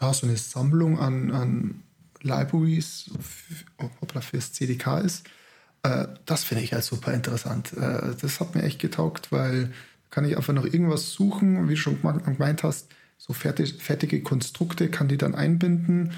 ja, 0.00 0.12
so 0.12 0.26
eine 0.26 0.36
Sammlung 0.36 0.98
an, 0.98 1.30
an 1.30 1.82
Libraries, 2.22 3.10
ob 3.78 4.12
das 4.12 4.30
das 4.32 4.52
CDK 4.52 4.98
ist. 4.98 5.26
Äh, 5.84 6.08
das 6.26 6.44
finde 6.44 6.64
ich 6.64 6.72
halt 6.72 6.84
super 6.84 7.12
interessant. 7.14 7.72
Äh, 7.74 8.16
das 8.20 8.40
hat 8.40 8.54
mir 8.54 8.62
echt 8.62 8.80
getaugt, 8.80 9.30
weil 9.30 9.72
kann 10.10 10.24
ich 10.24 10.36
einfach 10.36 10.54
noch 10.54 10.64
irgendwas 10.64 11.12
suchen, 11.12 11.68
wie 11.68 11.74
du 11.74 11.80
schon 11.80 12.00
gemeint 12.00 12.62
hast, 12.62 12.88
so 13.18 13.32
fertig, 13.32 13.74
fertige 13.82 14.22
Konstrukte 14.22 14.88
kann 14.88 15.08
die 15.08 15.18
dann 15.18 15.34
einbinden. 15.34 16.12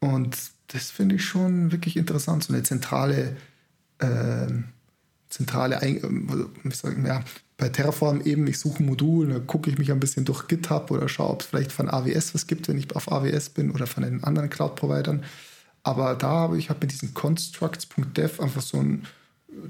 Und 0.00 0.36
das 0.68 0.90
finde 0.90 1.16
ich 1.16 1.24
schon 1.24 1.72
wirklich 1.72 1.96
interessant. 1.96 2.44
So 2.44 2.52
eine 2.52 2.62
zentrale, 2.62 3.36
äh, 3.98 4.46
zentrale, 5.28 5.82
Ein 5.82 6.48
wie 6.62 6.74
sagen, 6.74 7.04
ja, 7.06 7.22
bei 7.56 7.68
Terraform 7.68 8.20
eben, 8.20 8.46
ich 8.46 8.58
suche 8.58 8.82
ein 8.82 8.86
Modul, 8.86 9.28
dann 9.28 9.46
gucke 9.46 9.68
ich 9.68 9.78
mich 9.78 9.90
ein 9.90 10.00
bisschen 10.00 10.24
durch 10.24 10.46
GitHub 10.46 10.90
oder 10.90 11.08
schaue, 11.08 11.30
ob 11.30 11.40
es 11.40 11.46
vielleicht 11.48 11.72
von 11.72 11.90
AWS 11.90 12.34
was 12.34 12.46
gibt, 12.46 12.68
wenn 12.68 12.78
ich 12.78 12.94
auf 12.94 13.10
AWS 13.10 13.50
bin 13.50 13.72
oder 13.72 13.86
von 13.86 14.04
den 14.04 14.22
anderen 14.22 14.48
Cloud-Providern. 14.48 15.24
Aber 15.82 16.14
da 16.14 16.28
habe 16.28 16.58
ich 16.58 16.70
hab 16.70 16.80
mit 16.80 16.92
diesem 16.92 17.14
Constructs.dev 17.14 18.40
einfach 18.40 18.62
so 18.62 18.78
eine 18.78 19.00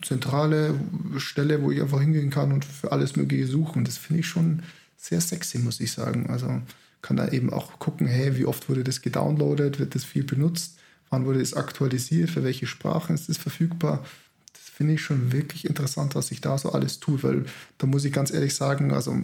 zentrale 0.03 0.75
Stelle, 1.17 1.63
wo 1.63 1.71
ich 1.71 1.81
einfach 1.81 2.01
hingehen 2.01 2.31
kann 2.31 2.53
und 2.53 2.65
für 2.65 2.93
alles 2.93 3.17
Mögliche 3.17 3.47
suchen. 3.47 3.79
Und 3.79 3.89
das 3.89 3.97
finde 3.97 4.21
ich 4.21 4.27
schon 4.27 4.63
sehr 4.97 5.21
sexy, 5.21 5.59
muss 5.59 5.81
ich 5.81 5.93
sagen. 5.93 6.29
Also 6.29 6.61
kann 7.01 7.17
da 7.17 7.29
eben 7.29 7.51
auch 7.51 7.79
gucken, 7.79 8.07
hey, 8.07 8.37
wie 8.37 8.45
oft 8.45 8.69
wurde 8.69 8.85
das 8.85 9.01
gedownloadet, 9.01 9.79
wird 9.79 9.95
das 9.95 10.05
viel 10.05 10.25
benutzt, 10.25 10.79
wann 11.11 11.27
wurde 11.27 11.41
es 11.41 11.55
aktualisiert, 11.55 12.31
für 12.31 12.45
welche 12.45 12.67
Sprachen 12.67 13.15
ist 13.15 13.29
es 13.29 13.39
verfügbar. 13.39 14.05
Das 14.53 14.63
finde 14.63 14.95
ich 14.95 15.03
schon 15.03 15.33
wirklich 15.33 15.67
interessant, 15.67 16.15
was 16.15 16.29
sich 16.29 16.41
da 16.41 16.57
so 16.59 16.73
alles 16.73 17.01
tut, 17.01 17.23
weil 17.23 17.47
da 17.79 17.87
muss 17.87 18.05
ich 18.05 18.13
ganz 18.13 18.31
ehrlich 18.31 18.55
sagen, 18.55 18.93
also 18.93 19.17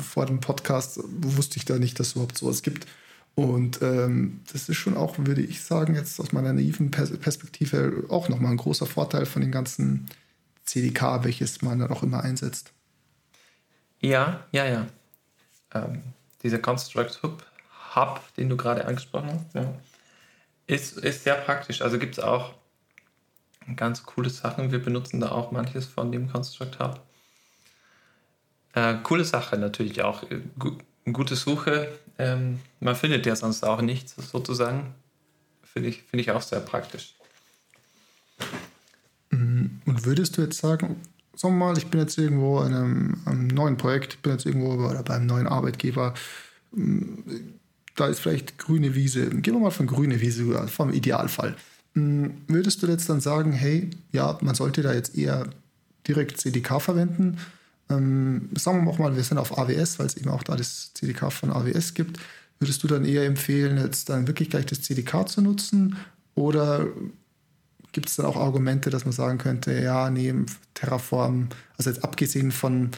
vor 0.00 0.26
dem 0.26 0.40
Podcast 0.40 1.00
wusste 1.20 1.56
ich 1.56 1.64
da 1.64 1.78
nicht, 1.78 1.98
dass 1.98 2.08
es 2.08 2.12
überhaupt 2.14 2.38
sowas 2.38 2.62
gibt. 2.62 2.86
Und 3.34 3.80
ähm, 3.80 4.40
das 4.52 4.68
ist 4.68 4.76
schon 4.76 4.96
auch, 4.96 5.16
würde 5.18 5.42
ich 5.42 5.62
sagen, 5.62 5.94
jetzt 5.94 6.20
aus 6.20 6.32
meiner 6.32 6.52
naiven 6.52 6.90
Perspektive 6.90 8.04
auch 8.08 8.28
nochmal 8.28 8.50
ein 8.50 8.56
großer 8.56 8.86
Vorteil 8.86 9.24
von 9.24 9.40
dem 9.40 9.52
ganzen 9.52 10.08
CDK, 10.64 11.24
welches 11.24 11.62
man 11.62 11.78
dann 11.78 11.90
auch 11.90 12.02
immer 12.02 12.22
einsetzt. 12.22 12.72
Ja, 14.00 14.44
ja, 14.52 14.66
ja. 14.66 14.86
ähm, 15.74 16.02
dieser 16.42 16.58
Construct 16.58 17.22
Hub, 17.22 17.44
Hub, 17.94 18.20
den 18.36 18.48
du 18.48 18.56
gerade 18.56 18.86
angesprochen 18.86 19.30
hast, 19.32 19.54
ja, 19.54 19.74
ist, 20.70 20.98
ist 20.98 21.24
sehr 21.24 21.34
praktisch. 21.34 21.82
Also 21.82 21.98
gibt 21.98 22.18
es 22.18 22.24
auch 22.24 22.54
ganz 23.76 24.04
coole 24.04 24.30
Sachen. 24.30 24.72
Wir 24.72 24.82
benutzen 24.82 25.20
da 25.20 25.30
auch 25.30 25.50
manches 25.50 25.86
von 25.86 26.12
dem 26.12 26.30
Construct 26.30 26.78
Hub. 26.78 27.00
Äh, 28.74 28.96
coole 29.02 29.24
Sache 29.24 29.58
natürlich 29.58 30.02
auch. 30.02 30.22
Äh, 30.30 30.40
gute 31.12 31.34
Suche. 31.34 31.88
Ähm, 32.18 32.60
man 32.78 32.94
findet 32.94 33.26
ja 33.26 33.34
sonst 33.34 33.64
auch 33.64 33.82
nichts 33.82 34.14
sozusagen. 34.16 34.94
Finde 35.62 35.88
ich, 35.88 36.02
find 36.02 36.20
ich 36.20 36.30
auch 36.30 36.42
sehr 36.42 36.60
praktisch. 36.60 37.14
Mhm. 39.30 39.82
Und 39.86 40.04
würdest 40.04 40.36
du 40.36 40.42
jetzt 40.42 40.58
sagen, 40.58 41.00
sagen 41.34 41.58
wir 41.58 41.66
mal, 41.66 41.78
ich 41.78 41.88
bin 41.88 42.00
jetzt 42.00 42.16
irgendwo 42.16 42.62
in 42.62 42.74
einem, 42.74 43.22
einem 43.24 43.46
neuen 43.48 43.76
Projekt, 43.76 44.22
bin 44.22 44.32
jetzt 44.32 44.46
irgendwo 44.46 44.84
oder 44.88 45.02
beim 45.02 45.26
neuen 45.26 45.46
Arbeitgeber, 45.46 46.14
da 48.00 48.06
ist 48.06 48.20
vielleicht 48.20 48.58
grüne 48.58 48.94
Wiese, 48.94 49.28
gehen 49.28 49.54
wir 49.54 49.60
mal 49.60 49.70
von 49.70 49.86
grüne 49.86 50.20
Wiese, 50.20 50.68
vom 50.68 50.92
Idealfall. 50.92 51.54
Mm, 51.94 52.28
würdest 52.48 52.82
du 52.82 52.86
jetzt 52.86 53.08
dann 53.08 53.20
sagen, 53.20 53.52
hey, 53.52 53.90
ja, 54.12 54.38
man 54.40 54.54
sollte 54.54 54.82
da 54.82 54.92
jetzt 54.92 55.16
eher 55.16 55.48
direkt 56.06 56.40
CDK 56.40 56.80
verwenden? 56.80 57.38
Ähm, 57.90 58.48
sagen 58.56 58.84
wir 58.84 58.90
auch 58.90 58.98
mal, 58.98 59.16
wir 59.16 59.22
sind 59.22 59.38
auf 59.38 59.58
AWS, 59.58 59.98
weil 59.98 60.06
es 60.06 60.16
eben 60.16 60.30
auch 60.30 60.42
da 60.42 60.56
das 60.56 60.92
CDK 60.94 61.30
von 61.32 61.50
AWS 61.50 61.94
gibt. 61.94 62.18
Würdest 62.58 62.82
du 62.82 62.88
dann 62.88 63.04
eher 63.04 63.24
empfehlen, 63.24 63.78
jetzt 63.78 64.08
dann 64.08 64.26
wirklich 64.26 64.50
gleich 64.50 64.66
das 64.66 64.82
CDK 64.82 65.28
zu 65.28 65.42
nutzen? 65.42 65.96
Oder 66.34 66.86
gibt 67.92 68.08
es 68.08 68.16
dann 68.16 68.26
auch 68.26 68.36
Argumente, 68.36 68.90
dass 68.90 69.04
man 69.04 69.12
sagen 69.12 69.38
könnte, 69.38 69.72
ja, 69.72 70.10
nee, 70.10 70.32
Terraform, 70.74 71.48
also 71.76 71.90
jetzt 71.90 72.04
abgesehen 72.04 72.52
von, 72.52 72.90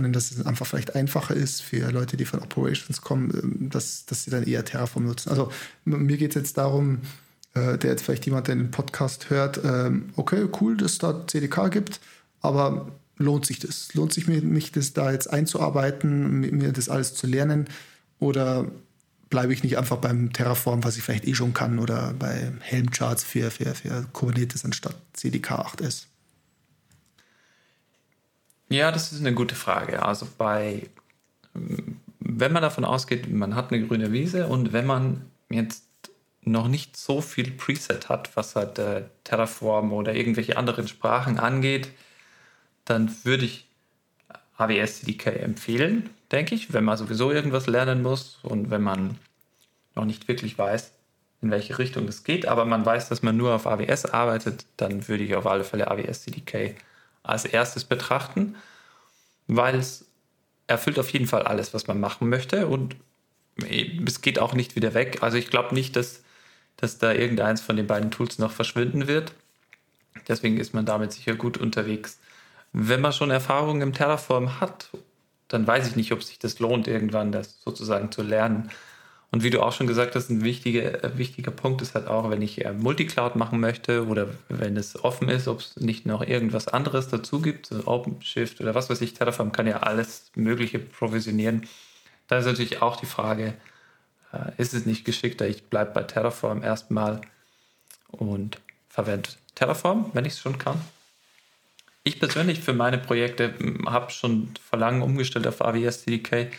von 0.00 0.04
dem, 0.04 0.12
dass 0.14 0.30
es 0.30 0.46
einfach 0.46 0.66
vielleicht 0.66 0.94
einfacher 0.94 1.36
ist 1.36 1.60
für 1.60 1.90
Leute, 1.90 2.16
die 2.16 2.24
von 2.24 2.40
Operations 2.40 3.02
kommen, 3.02 3.30
ähm, 3.34 3.70
dass, 3.70 4.06
dass 4.06 4.24
sie 4.24 4.30
dann 4.30 4.44
eher 4.44 4.64
Terraform 4.64 5.04
nutzen. 5.04 5.28
Also 5.28 5.52
mir 5.84 6.16
geht 6.16 6.30
es 6.30 6.36
jetzt 6.36 6.56
darum, 6.56 7.00
äh, 7.54 7.76
der 7.76 7.90
jetzt 7.90 8.02
vielleicht 8.02 8.24
jemand, 8.24 8.48
der 8.48 8.56
den 8.56 8.70
Podcast 8.70 9.28
hört, 9.28 9.60
ähm, 9.62 10.08
okay, 10.16 10.46
cool, 10.60 10.76
dass 10.76 10.92
es 10.92 10.98
da 10.98 11.26
CDK 11.26 11.70
gibt, 11.70 12.00
aber 12.40 12.92
lohnt 13.16 13.44
sich 13.44 13.58
das? 13.58 13.92
Lohnt 13.92 14.14
sich 14.14 14.26
mir, 14.26 14.40
mich 14.40 14.72
das 14.72 14.94
da 14.94 15.12
jetzt 15.12 15.30
einzuarbeiten, 15.30 16.40
mir 16.40 16.72
das 16.72 16.88
alles 16.88 17.14
zu 17.14 17.26
lernen? 17.26 17.68
Oder 18.18 18.70
bleibe 19.28 19.52
ich 19.52 19.62
nicht 19.62 19.76
einfach 19.76 19.98
beim 19.98 20.32
Terraform, 20.32 20.82
was 20.82 20.96
ich 20.96 21.02
vielleicht 21.02 21.26
eh 21.26 21.34
schon 21.34 21.52
kann, 21.52 21.78
oder 21.78 22.14
bei 22.18 22.52
Helm-Charts 22.60 23.22
für, 23.22 23.50
für, 23.50 23.74
für 23.74 24.06
Kubernetes 24.14 24.64
anstatt 24.64 24.96
CDK 25.12 25.60
8S? 25.60 26.06
Ja, 28.70 28.92
das 28.92 29.12
ist 29.12 29.20
eine 29.20 29.34
gute 29.34 29.56
Frage. 29.56 30.02
Also 30.02 30.28
bei, 30.38 30.88
wenn 32.20 32.52
man 32.52 32.62
davon 32.62 32.84
ausgeht, 32.84 33.28
man 33.28 33.56
hat 33.56 33.72
eine 33.72 33.84
grüne 33.84 34.12
Wiese 34.12 34.46
und 34.46 34.72
wenn 34.72 34.86
man 34.86 35.26
jetzt 35.50 35.84
noch 36.42 36.68
nicht 36.68 36.96
so 36.96 37.20
viel 37.20 37.50
Preset 37.50 38.08
hat, 38.08 38.36
was 38.36 38.54
halt 38.54 38.78
äh, 38.78 39.02
Terraform 39.24 39.92
oder 39.92 40.14
irgendwelche 40.14 40.56
anderen 40.56 40.86
Sprachen 40.86 41.38
angeht, 41.38 41.90
dann 42.84 43.12
würde 43.24 43.44
ich 43.44 43.66
AWS 44.56 45.00
CDK 45.00 45.40
empfehlen, 45.40 46.08
denke 46.30 46.54
ich, 46.54 46.72
wenn 46.72 46.84
man 46.84 46.96
sowieso 46.96 47.32
irgendwas 47.32 47.66
lernen 47.66 48.02
muss 48.02 48.38
und 48.42 48.70
wenn 48.70 48.82
man 48.82 49.18
noch 49.96 50.04
nicht 50.04 50.28
wirklich 50.28 50.56
weiß, 50.56 50.92
in 51.42 51.50
welche 51.50 51.78
Richtung 51.78 52.06
das 52.06 52.22
geht, 52.22 52.46
aber 52.46 52.64
man 52.64 52.86
weiß, 52.86 53.08
dass 53.08 53.22
man 53.22 53.36
nur 53.36 53.52
auf 53.52 53.66
AWS 53.66 54.06
arbeitet, 54.06 54.64
dann 54.76 55.08
würde 55.08 55.24
ich 55.24 55.34
auf 55.34 55.46
alle 55.46 55.64
Fälle 55.64 55.90
AWS 55.90 56.22
CDK 56.22 56.76
als 57.22 57.44
erstes 57.44 57.84
betrachten, 57.84 58.56
weil 59.46 59.74
es 59.76 60.06
erfüllt 60.66 60.98
auf 60.98 61.10
jeden 61.10 61.26
Fall 61.26 61.42
alles, 61.42 61.74
was 61.74 61.86
man 61.86 62.00
machen 62.00 62.28
möchte 62.28 62.66
und 62.66 62.96
es 64.06 64.20
geht 64.20 64.38
auch 64.38 64.54
nicht 64.54 64.76
wieder 64.76 64.94
weg. 64.94 65.18
Also 65.22 65.36
ich 65.36 65.50
glaube 65.50 65.74
nicht, 65.74 65.96
dass, 65.96 66.22
dass 66.76 66.98
da 66.98 67.12
irgendeins 67.12 67.60
von 67.60 67.76
den 67.76 67.86
beiden 67.86 68.10
Tools 68.10 68.38
noch 68.38 68.52
verschwinden 68.52 69.06
wird. 69.06 69.32
Deswegen 70.28 70.58
ist 70.58 70.72
man 70.74 70.86
damit 70.86 71.12
sicher 71.12 71.34
gut 71.34 71.58
unterwegs. 71.58 72.18
Wenn 72.72 73.00
man 73.00 73.12
schon 73.12 73.30
Erfahrung 73.30 73.82
im 73.82 73.92
Terraform 73.92 74.60
hat, 74.60 74.90
dann 75.48 75.66
weiß 75.66 75.88
ich 75.88 75.96
nicht, 75.96 76.12
ob 76.12 76.22
sich 76.22 76.38
das 76.38 76.60
lohnt, 76.60 76.86
irgendwann 76.86 77.32
das 77.32 77.60
sozusagen 77.60 78.12
zu 78.12 78.22
lernen. 78.22 78.70
Und 79.32 79.44
wie 79.44 79.50
du 79.50 79.62
auch 79.62 79.72
schon 79.72 79.86
gesagt 79.86 80.16
hast, 80.16 80.28
ein 80.28 80.42
wichtiger, 80.42 81.04
äh, 81.04 81.18
wichtiger 81.18 81.52
Punkt 81.52 81.82
ist 81.82 81.94
halt 81.94 82.08
auch, 82.08 82.30
wenn 82.30 82.42
ich 82.42 82.64
Multicloud 82.78 83.36
machen 83.36 83.60
möchte 83.60 84.06
oder 84.06 84.28
wenn 84.48 84.76
es 84.76 85.02
offen 85.04 85.28
ist, 85.28 85.46
ob 85.46 85.60
es 85.60 85.76
nicht 85.76 86.04
noch 86.04 86.22
irgendwas 86.22 86.66
anderes 86.66 87.08
dazu 87.08 87.40
gibt, 87.40 87.66
so 87.66 87.86
OpenShift 87.86 88.60
oder 88.60 88.74
was 88.74 88.90
weiß 88.90 89.00
ich, 89.02 89.14
Terraform 89.14 89.52
kann 89.52 89.68
ja 89.68 89.78
alles 89.78 90.32
Mögliche 90.34 90.80
provisionieren. 90.80 91.68
Da 92.26 92.38
ist 92.38 92.46
natürlich 92.46 92.82
auch 92.82 92.96
die 92.96 93.06
Frage, 93.06 93.54
äh, 94.32 94.50
ist 94.58 94.74
es 94.74 94.84
nicht 94.84 95.04
geschickter, 95.04 95.46
ich 95.46 95.64
bleibe 95.64 95.92
bei 95.92 96.02
Terraform 96.02 96.62
erstmal 96.62 97.20
und 98.08 98.58
verwende 98.88 99.30
Terraform, 99.54 100.10
wenn 100.12 100.24
ich 100.24 100.32
es 100.32 100.40
schon 100.40 100.58
kann. 100.58 100.80
Ich 102.02 102.18
persönlich 102.18 102.60
für 102.60 102.72
meine 102.72 102.98
Projekte 102.98 103.54
hm, 103.58 103.88
habe 103.88 104.10
schon 104.10 104.54
vor 104.68 104.78
langem 104.78 105.02
umgestellt 105.02 105.46
auf 105.46 105.60
AWS 105.60 106.02
CDK, 106.02 106.50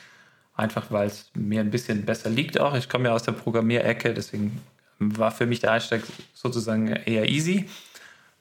einfach 0.61 0.91
weil 0.91 1.07
es 1.07 1.31
mir 1.33 1.59
ein 1.59 1.71
bisschen 1.71 2.05
besser 2.05 2.29
liegt 2.29 2.59
auch. 2.59 2.75
Ich 2.75 2.87
komme 2.87 3.09
ja 3.09 3.15
aus 3.15 3.23
der 3.23 3.33
Programmierecke, 3.33 4.13
deswegen 4.13 4.61
war 4.99 5.31
für 5.31 5.45
mich 5.45 5.59
der 5.59 5.71
Einstieg 5.71 6.03
sozusagen 6.33 6.87
eher 6.87 7.27
easy. 7.27 7.67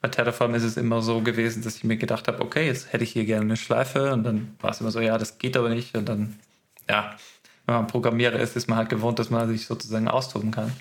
Bei 0.02 0.08
Terraform 0.08 0.54
ist 0.54 0.62
es 0.62 0.76
immer 0.76 1.02
so 1.02 1.20
gewesen, 1.20 1.62
dass 1.62 1.76
ich 1.76 1.84
mir 1.84 1.96
gedacht 1.96 2.28
habe, 2.28 2.40
okay, 2.42 2.66
jetzt 2.66 2.92
hätte 2.92 3.04
ich 3.04 3.12
hier 3.12 3.24
gerne 3.24 3.42
eine 3.42 3.56
Schleife 3.56 4.12
und 4.12 4.24
dann 4.24 4.54
war 4.60 4.70
es 4.70 4.80
immer 4.80 4.90
so, 4.90 5.00
ja, 5.00 5.18
das 5.18 5.38
geht 5.38 5.56
aber 5.56 5.70
nicht 5.70 5.96
und 5.96 6.08
dann, 6.08 6.36
ja, 6.88 7.16
wenn 7.66 7.74
man 7.74 7.86
Programmierer 7.86 8.38
ist, 8.38 8.56
ist 8.56 8.68
man 8.68 8.78
halt 8.78 8.88
gewohnt, 8.88 9.18
dass 9.18 9.30
man 9.30 9.48
sich 9.48 9.66
sozusagen 9.66 10.08
austoben 10.08 10.50
kann. 10.50 10.72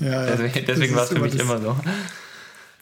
Ja, 0.00 0.26
ja. 0.26 0.36
Deswegen, 0.36 0.66
deswegen 0.66 0.94
war 0.94 1.04
es 1.04 1.10
für 1.10 1.18
mich 1.18 1.38
immer 1.38 1.60
so. 1.60 1.76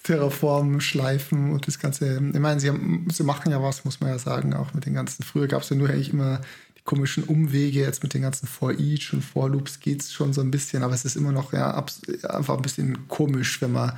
Terraform 0.02 0.80
schleifen 0.80 1.52
und 1.52 1.66
das 1.66 1.78
Ganze. 1.78 2.16
Ich 2.16 2.40
meine, 2.40 2.60
sie, 2.60 2.68
haben, 2.68 3.06
sie 3.12 3.24
machen 3.24 3.52
ja 3.52 3.62
was, 3.62 3.84
muss 3.84 4.00
man 4.00 4.10
ja 4.10 4.18
sagen, 4.18 4.54
auch 4.54 4.72
mit 4.72 4.86
den 4.86 4.94
ganzen. 4.94 5.22
Früher 5.22 5.48
gab 5.48 5.62
es 5.62 5.68
ja 5.68 5.76
nur 5.76 5.90
eigentlich 5.90 6.12
immer 6.12 6.40
komischen 6.88 7.24
Umwege, 7.24 7.80
jetzt 7.80 8.02
mit 8.02 8.14
den 8.14 8.22
ganzen 8.22 8.46
For 8.46 8.72
Each 8.72 9.12
und 9.12 9.22
For 9.22 9.50
Loops 9.50 9.78
geht 9.78 10.00
es 10.00 10.10
schon 10.10 10.32
so 10.32 10.40
ein 10.40 10.50
bisschen, 10.50 10.82
aber 10.82 10.94
es 10.94 11.04
ist 11.04 11.16
immer 11.16 11.32
noch 11.32 11.52
ja, 11.52 11.84
einfach 12.30 12.56
ein 12.56 12.62
bisschen 12.62 13.06
komisch, 13.08 13.60
wenn 13.60 13.72
man, 13.72 13.92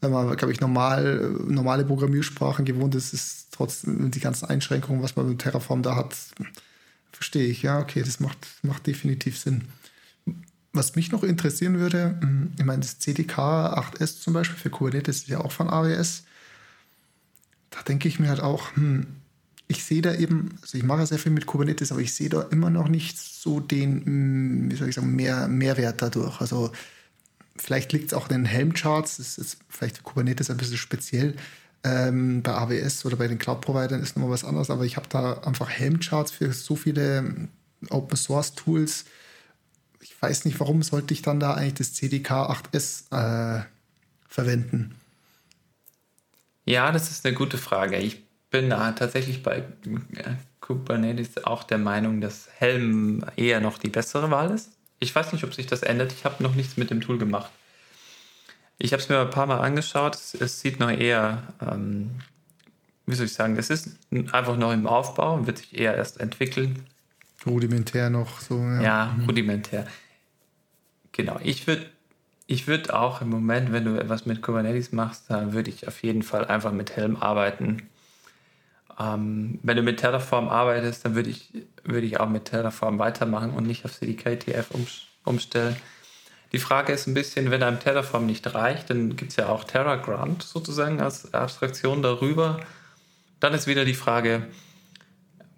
wenn 0.00 0.10
man, 0.10 0.36
glaube 0.36 0.52
ich, 0.52 0.60
normal, 0.60 1.30
normale 1.46 1.84
Programmiersprachen 1.84 2.64
gewohnt 2.64 2.96
ist, 2.96 3.14
ist 3.14 3.46
trotzdem 3.52 4.10
die 4.10 4.18
ganzen 4.18 4.46
Einschränkungen, 4.46 5.00
was 5.00 5.14
man 5.14 5.28
mit 5.28 5.38
Terraform 5.38 5.84
da 5.84 5.94
hat, 5.94 6.16
verstehe 7.12 7.46
ich. 7.46 7.62
Ja, 7.62 7.78
okay, 7.78 8.02
das 8.02 8.18
macht, 8.18 8.48
macht 8.62 8.88
definitiv 8.88 9.38
Sinn. 9.38 9.68
Was 10.72 10.96
mich 10.96 11.12
noch 11.12 11.22
interessieren 11.22 11.78
würde, 11.78 12.18
hm, 12.20 12.50
ich 12.58 12.64
meine, 12.64 12.80
das 12.80 12.98
CDK 12.98 13.38
8S 13.78 14.22
zum 14.22 14.34
Beispiel 14.34 14.58
für 14.58 14.70
Kubernetes 14.70 15.18
ist 15.18 15.28
ja 15.28 15.38
auch 15.38 15.52
von 15.52 15.70
AWS. 15.70 16.24
Da 17.70 17.80
denke 17.82 18.08
ich 18.08 18.18
mir 18.18 18.28
halt 18.28 18.40
auch, 18.40 18.74
hm, 18.74 19.06
ich 19.68 19.84
sehe 19.84 20.02
da 20.02 20.14
eben, 20.14 20.58
also 20.62 20.76
ich 20.76 20.84
mache 20.84 21.06
sehr 21.06 21.18
viel 21.18 21.32
mit 21.32 21.46
Kubernetes, 21.46 21.90
aber 21.90 22.00
ich 22.00 22.14
sehe 22.14 22.28
da 22.28 22.42
immer 22.42 22.70
noch 22.70 22.88
nicht 22.88 23.18
so 23.18 23.60
den, 23.60 24.04
hm, 24.04 24.70
wie 24.70 24.76
soll 24.76 24.88
ich 24.88 24.94
sagen, 24.94 25.14
mehr, 25.14 25.48
Mehrwert 25.48 26.02
dadurch. 26.02 26.40
Also 26.40 26.72
vielleicht 27.56 27.92
liegt 27.92 28.08
es 28.08 28.14
auch 28.14 28.28
in 28.28 28.36
den 28.36 28.44
Helm-Charts, 28.44 29.18
das 29.18 29.38
ist 29.38 29.58
vielleicht 29.68 30.02
Kubernetes 30.02 30.50
ein 30.50 30.56
bisschen 30.56 30.76
speziell. 30.76 31.36
Ähm, 31.82 32.42
bei 32.42 32.52
AWS 32.52 33.04
oder 33.04 33.16
bei 33.16 33.28
den 33.28 33.38
Cloud-Providern 33.38 34.02
ist 34.02 34.16
nochmal 34.16 34.32
was 34.32 34.44
anderes, 34.44 34.70
aber 34.70 34.84
ich 34.84 34.96
habe 34.96 35.08
da 35.08 35.34
einfach 35.42 35.68
Helm-Charts 35.68 36.30
für 36.30 36.52
so 36.52 36.76
viele 36.76 37.48
Open-Source-Tools, 37.90 39.04
ich 40.04 40.20
weiß 40.20 40.44
nicht, 40.44 40.60
warum 40.60 40.82
sollte 40.82 41.14
ich 41.14 41.22
dann 41.22 41.40
da 41.40 41.54
eigentlich 41.54 41.74
das 41.74 41.94
CDK 41.94 42.50
8S 42.50 43.10
äh, 43.10 43.64
verwenden? 44.28 44.94
Ja, 46.66 46.92
das 46.92 47.10
ist 47.10 47.24
eine 47.24 47.34
gute 47.34 47.56
Frage. 47.56 47.96
Ich 47.96 48.23
bin 48.54 48.70
da 48.70 48.92
tatsächlich 48.92 49.42
bei 49.42 49.64
Kubernetes 50.60 51.44
auch 51.44 51.64
der 51.64 51.78
Meinung, 51.78 52.20
dass 52.20 52.48
Helm 52.56 53.24
eher 53.34 53.60
noch 53.60 53.78
die 53.78 53.88
bessere 53.88 54.30
Wahl 54.30 54.52
ist. 54.52 54.70
Ich 55.00 55.12
weiß 55.12 55.32
nicht, 55.32 55.42
ob 55.42 55.52
sich 55.52 55.66
das 55.66 55.82
ändert. 55.82 56.12
Ich 56.12 56.24
habe 56.24 56.40
noch 56.40 56.54
nichts 56.54 56.76
mit 56.76 56.88
dem 56.90 57.00
Tool 57.00 57.18
gemacht. 57.18 57.50
Ich 58.78 58.92
habe 58.92 59.02
es 59.02 59.08
mir 59.08 59.18
ein 59.18 59.30
paar 59.30 59.46
Mal 59.46 59.58
angeschaut. 59.58 60.14
Es, 60.14 60.34
es 60.34 60.60
sieht 60.60 60.78
noch 60.78 60.88
eher, 60.88 61.42
ähm, 61.60 62.12
wie 63.06 63.16
soll 63.16 63.26
ich 63.26 63.32
sagen, 63.32 63.56
es 63.56 63.70
ist 63.70 63.98
einfach 64.30 64.56
noch 64.56 64.72
im 64.72 64.86
Aufbau 64.86 65.34
und 65.34 65.48
wird 65.48 65.58
sich 65.58 65.76
eher 65.76 65.96
erst 65.96 66.20
entwickeln. 66.20 66.86
Rudimentär 67.44 68.08
noch 68.08 68.38
so. 68.38 68.60
Ja, 68.60 68.82
ja 68.82 69.14
mhm. 69.16 69.24
rudimentär. 69.24 69.84
Genau. 71.10 71.40
Ich 71.42 71.66
würde 71.66 71.86
ich 72.46 72.68
würd 72.68 72.92
auch 72.92 73.20
im 73.20 73.30
Moment, 73.30 73.72
wenn 73.72 73.84
du 73.84 73.98
etwas 73.98 74.26
mit 74.26 74.42
Kubernetes 74.42 74.92
machst, 74.92 75.24
dann 75.28 75.54
würde 75.54 75.70
ich 75.70 75.88
auf 75.88 76.04
jeden 76.04 76.22
Fall 76.22 76.44
einfach 76.44 76.70
mit 76.70 76.94
Helm 76.94 77.16
arbeiten. 77.16 77.88
Ähm, 78.98 79.58
wenn 79.62 79.76
du 79.76 79.82
mit 79.82 80.00
Terraform 80.00 80.48
arbeitest, 80.48 81.04
dann 81.04 81.14
würde 81.14 81.30
ich, 81.30 81.50
würd 81.82 82.04
ich 82.04 82.20
auch 82.20 82.28
mit 82.28 82.46
Terraform 82.46 82.98
weitermachen 82.98 83.50
und 83.50 83.66
nicht 83.66 83.84
auf 83.84 83.92
CDKTF 83.92 84.70
um, 84.70 84.86
umstellen. 85.24 85.76
Die 86.52 86.60
Frage 86.60 86.92
ist 86.92 87.08
ein 87.08 87.14
bisschen, 87.14 87.50
wenn 87.50 87.64
einem 87.64 87.80
Terraform 87.80 88.26
nicht 88.26 88.54
reicht, 88.54 88.90
dann 88.90 89.16
gibt 89.16 89.32
es 89.32 89.36
ja 89.36 89.48
auch 89.48 89.64
TerraGrant 89.64 90.42
sozusagen 90.42 91.00
als 91.00 91.34
Abstraktion 91.34 92.00
darüber. 92.00 92.60
Dann 93.40 93.54
ist 93.54 93.66
wieder 93.66 93.84
die 93.84 93.94
Frage, 93.94 94.46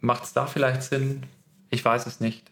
macht 0.01 0.25
es 0.25 0.33
da 0.33 0.47
vielleicht 0.47 0.83
Sinn, 0.83 1.25
Ich 1.69 1.85
weiß 1.85 2.07
es 2.07 2.21
nicht. 2.21 2.51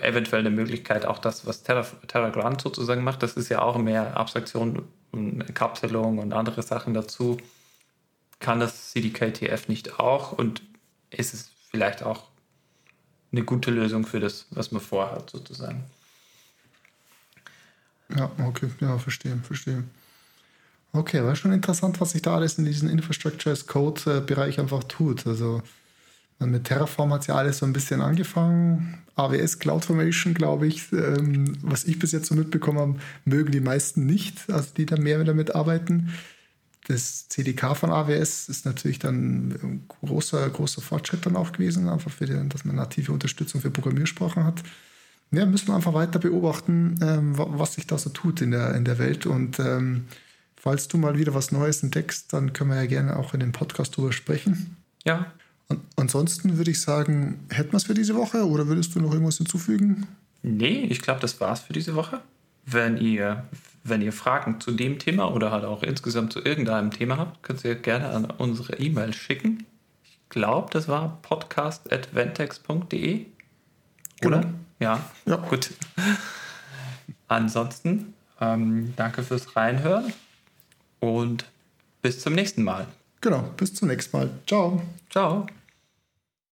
Eventuell 0.00 0.40
eine 0.40 0.50
Möglichkeit, 0.50 1.04
auch 1.04 1.18
das, 1.18 1.46
was 1.46 1.64
Terra, 1.64 1.84
TerraGrant 2.06 2.60
sozusagen 2.60 3.02
macht, 3.02 3.24
das 3.24 3.32
ist 3.32 3.48
ja 3.48 3.60
auch 3.60 3.76
mehr 3.76 4.16
Abstraktion 4.16 4.82
und 5.10 5.52
Kapselung 5.52 6.18
und 6.18 6.32
andere 6.32 6.62
Sachen 6.62 6.94
dazu. 6.94 7.38
Kann 8.40 8.58
das 8.58 8.90
CDKTF 8.90 9.68
nicht 9.68 10.00
auch 10.00 10.32
und 10.32 10.62
ist 11.10 11.34
es 11.34 11.50
vielleicht 11.70 12.02
auch 12.02 12.24
eine 13.32 13.44
gute 13.44 13.70
Lösung 13.70 14.04
für 14.04 14.20
das, 14.20 14.46
was 14.50 14.72
man 14.72 14.80
vorhat, 14.80 15.30
sozusagen. 15.30 15.84
Ja, 18.16 18.30
okay, 18.44 18.70
ja, 18.80 18.98
verstehe, 18.98 19.36
verstehe. 19.36 19.84
Okay, 20.92 21.22
war 21.22 21.36
schon 21.36 21.52
interessant, 21.52 22.00
was 22.00 22.10
sich 22.10 22.22
da 22.22 22.34
alles 22.34 22.58
in 22.58 22.64
diesem 22.64 22.88
Infrastructure 22.88 23.52
as 23.52 23.66
Code-Bereich 23.66 24.58
einfach 24.58 24.82
tut. 24.84 25.26
Also 25.26 25.62
mit 26.40 26.64
Terraform 26.64 27.12
hat 27.12 27.26
ja 27.28 27.36
alles 27.36 27.58
so 27.58 27.66
ein 27.66 27.72
bisschen 27.72 28.00
angefangen. 28.00 28.98
AWS 29.14 29.58
CloudFormation, 29.60 30.34
glaube 30.34 30.66
ich, 30.66 30.90
ähm, 30.92 31.56
was 31.62 31.84
ich 31.84 31.98
bis 31.98 32.12
jetzt 32.12 32.26
so 32.26 32.34
mitbekommen 32.34 32.78
habe, 32.78 32.98
mögen 33.24 33.52
die 33.52 33.60
meisten 33.60 34.06
nicht, 34.06 34.50
also 34.50 34.70
die 34.76 34.86
da 34.86 34.96
mehr 34.96 35.22
damit 35.22 35.54
arbeiten. 35.54 36.12
Das 36.86 37.28
CDK 37.28 37.76
von 37.76 37.90
AWS 37.90 38.48
ist 38.48 38.64
natürlich 38.64 38.98
dann 38.98 39.50
ein 39.50 39.84
großer, 39.88 40.48
großer 40.48 40.80
Fortschritt 40.80 41.26
dann 41.26 41.36
auch 41.36 41.52
gewesen, 41.52 41.88
einfach 41.88 42.10
für 42.10 42.26
den, 42.26 42.48
dass 42.48 42.64
man 42.64 42.76
native 42.76 43.12
Unterstützung 43.12 43.60
für 43.60 43.70
Programmiersprachen 43.70 44.44
hat. 44.44 44.62
Ja, 45.32 45.46
müssen 45.46 45.68
wir 45.68 45.76
einfach 45.76 45.94
weiter 45.94 46.18
beobachten, 46.18 46.98
ähm, 47.02 47.34
was 47.36 47.74
sich 47.74 47.86
da 47.86 47.98
so 47.98 48.10
tut 48.10 48.40
in 48.40 48.50
der, 48.50 48.74
in 48.74 48.84
der 48.84 48.98
Welt. 48.98 49.26
Und 49.26 49.60
ähm, 49.60 50.06
falls 50.56 50.88
du 50.88 50.98
mal 50.98 51.18
wieder 51.18 51.34
was 51.34 51.52
Neues 51.52 51.82
entdeckst, 51.82 52.32
dann 52.32 52.52
können 52.52 52.70
wir 52.70 52.76
ja 52.76 52.86
gerne 52.86 53.16
auch 53.16 53.34
in 53.34 53.40
dem 53.40 53.52
Podcast 53.52 53.96
drüber 53.96 54.12
sprechen. 54.12 54.76
Ja. 55.04 55.32
Und 55.68 55.80
ansonsten 55.94 56.58
würde 56.58 56.72
ich 56.72 56.80
sagen, 56.80 57.38
hätten 57.48 57.72
wir 57.72 57.76
es 57.76 57.84
für 57.84 57.94
diese 57.94 58.16
Woche 58.16 58.44
oder 58.44 58.66
würdest 58.66 58.94
du 58.94 59.00
noch 59.00 59.12
irgendwas 59.12 59.36
hinzufügen? 59.36 60.08
Nee, 60.42 60.86
ich 60.90 61.00
glaube, 61.00 61.20
das 61.20 61.40
war's 61.40 61.60
für 61.60 61.72
diese 61.72 61.94
Woche. 61.94 62.20
Wenn 62.66 62.96
ihr, 62.96 63.44
wenn 63.82 64.02
ihr 64.02 64.12
Fragen 64.12 64.60
zu 64.60 64.72
dem 64.72 64.98
Thema 64.98 65.32
oder 65.32 65.50
halt 65.50 65.64
auch 65.64 65.82
insgesamt 65.82 66.30
zu 66.32 66.40
irgendeinem 66.40 66.90
Thema 66.90 67.16
habt, 67.16 67.42
könnt 67.42 67.64
ihr 67.64 67.74
gerne 67.74 68.10
an 68.10 68.26
unsere 68.26 68.78
E-Mail 68.78 69.14
schicken. 69.14 69.64
Ich 70.04 70.18
glaube, 70.28 70.68
das 70.72 70.88
war 70.88 71.18
podcast.ventex.de. 71.22 73.26
Oder? 74.24 74.40
Genau. 74.40 74.54
Ja, 74.78 75.00
ja. 75.26 75.36
gut. 75.36 75.70
Ansonsten, 77.28 78.14
ähm, 78.40 78.92
danke 78.96 79.22
fürs 79.22 79.56
Reinhören 79.56 80.12
und 81.00 81.46
bis 82.02 82.20
zum 82.20 82.34
nächsten 82.34 82.62
Mal. 82.62 82.86
Genau, 83.20 83.42
bis 83.56 83.74
zum 83.74 83.88
nächsten 83.88 84.16
Mal. 84.16 84.30
Ciao. 84.46 84.82
Ciao. 85.10 85.46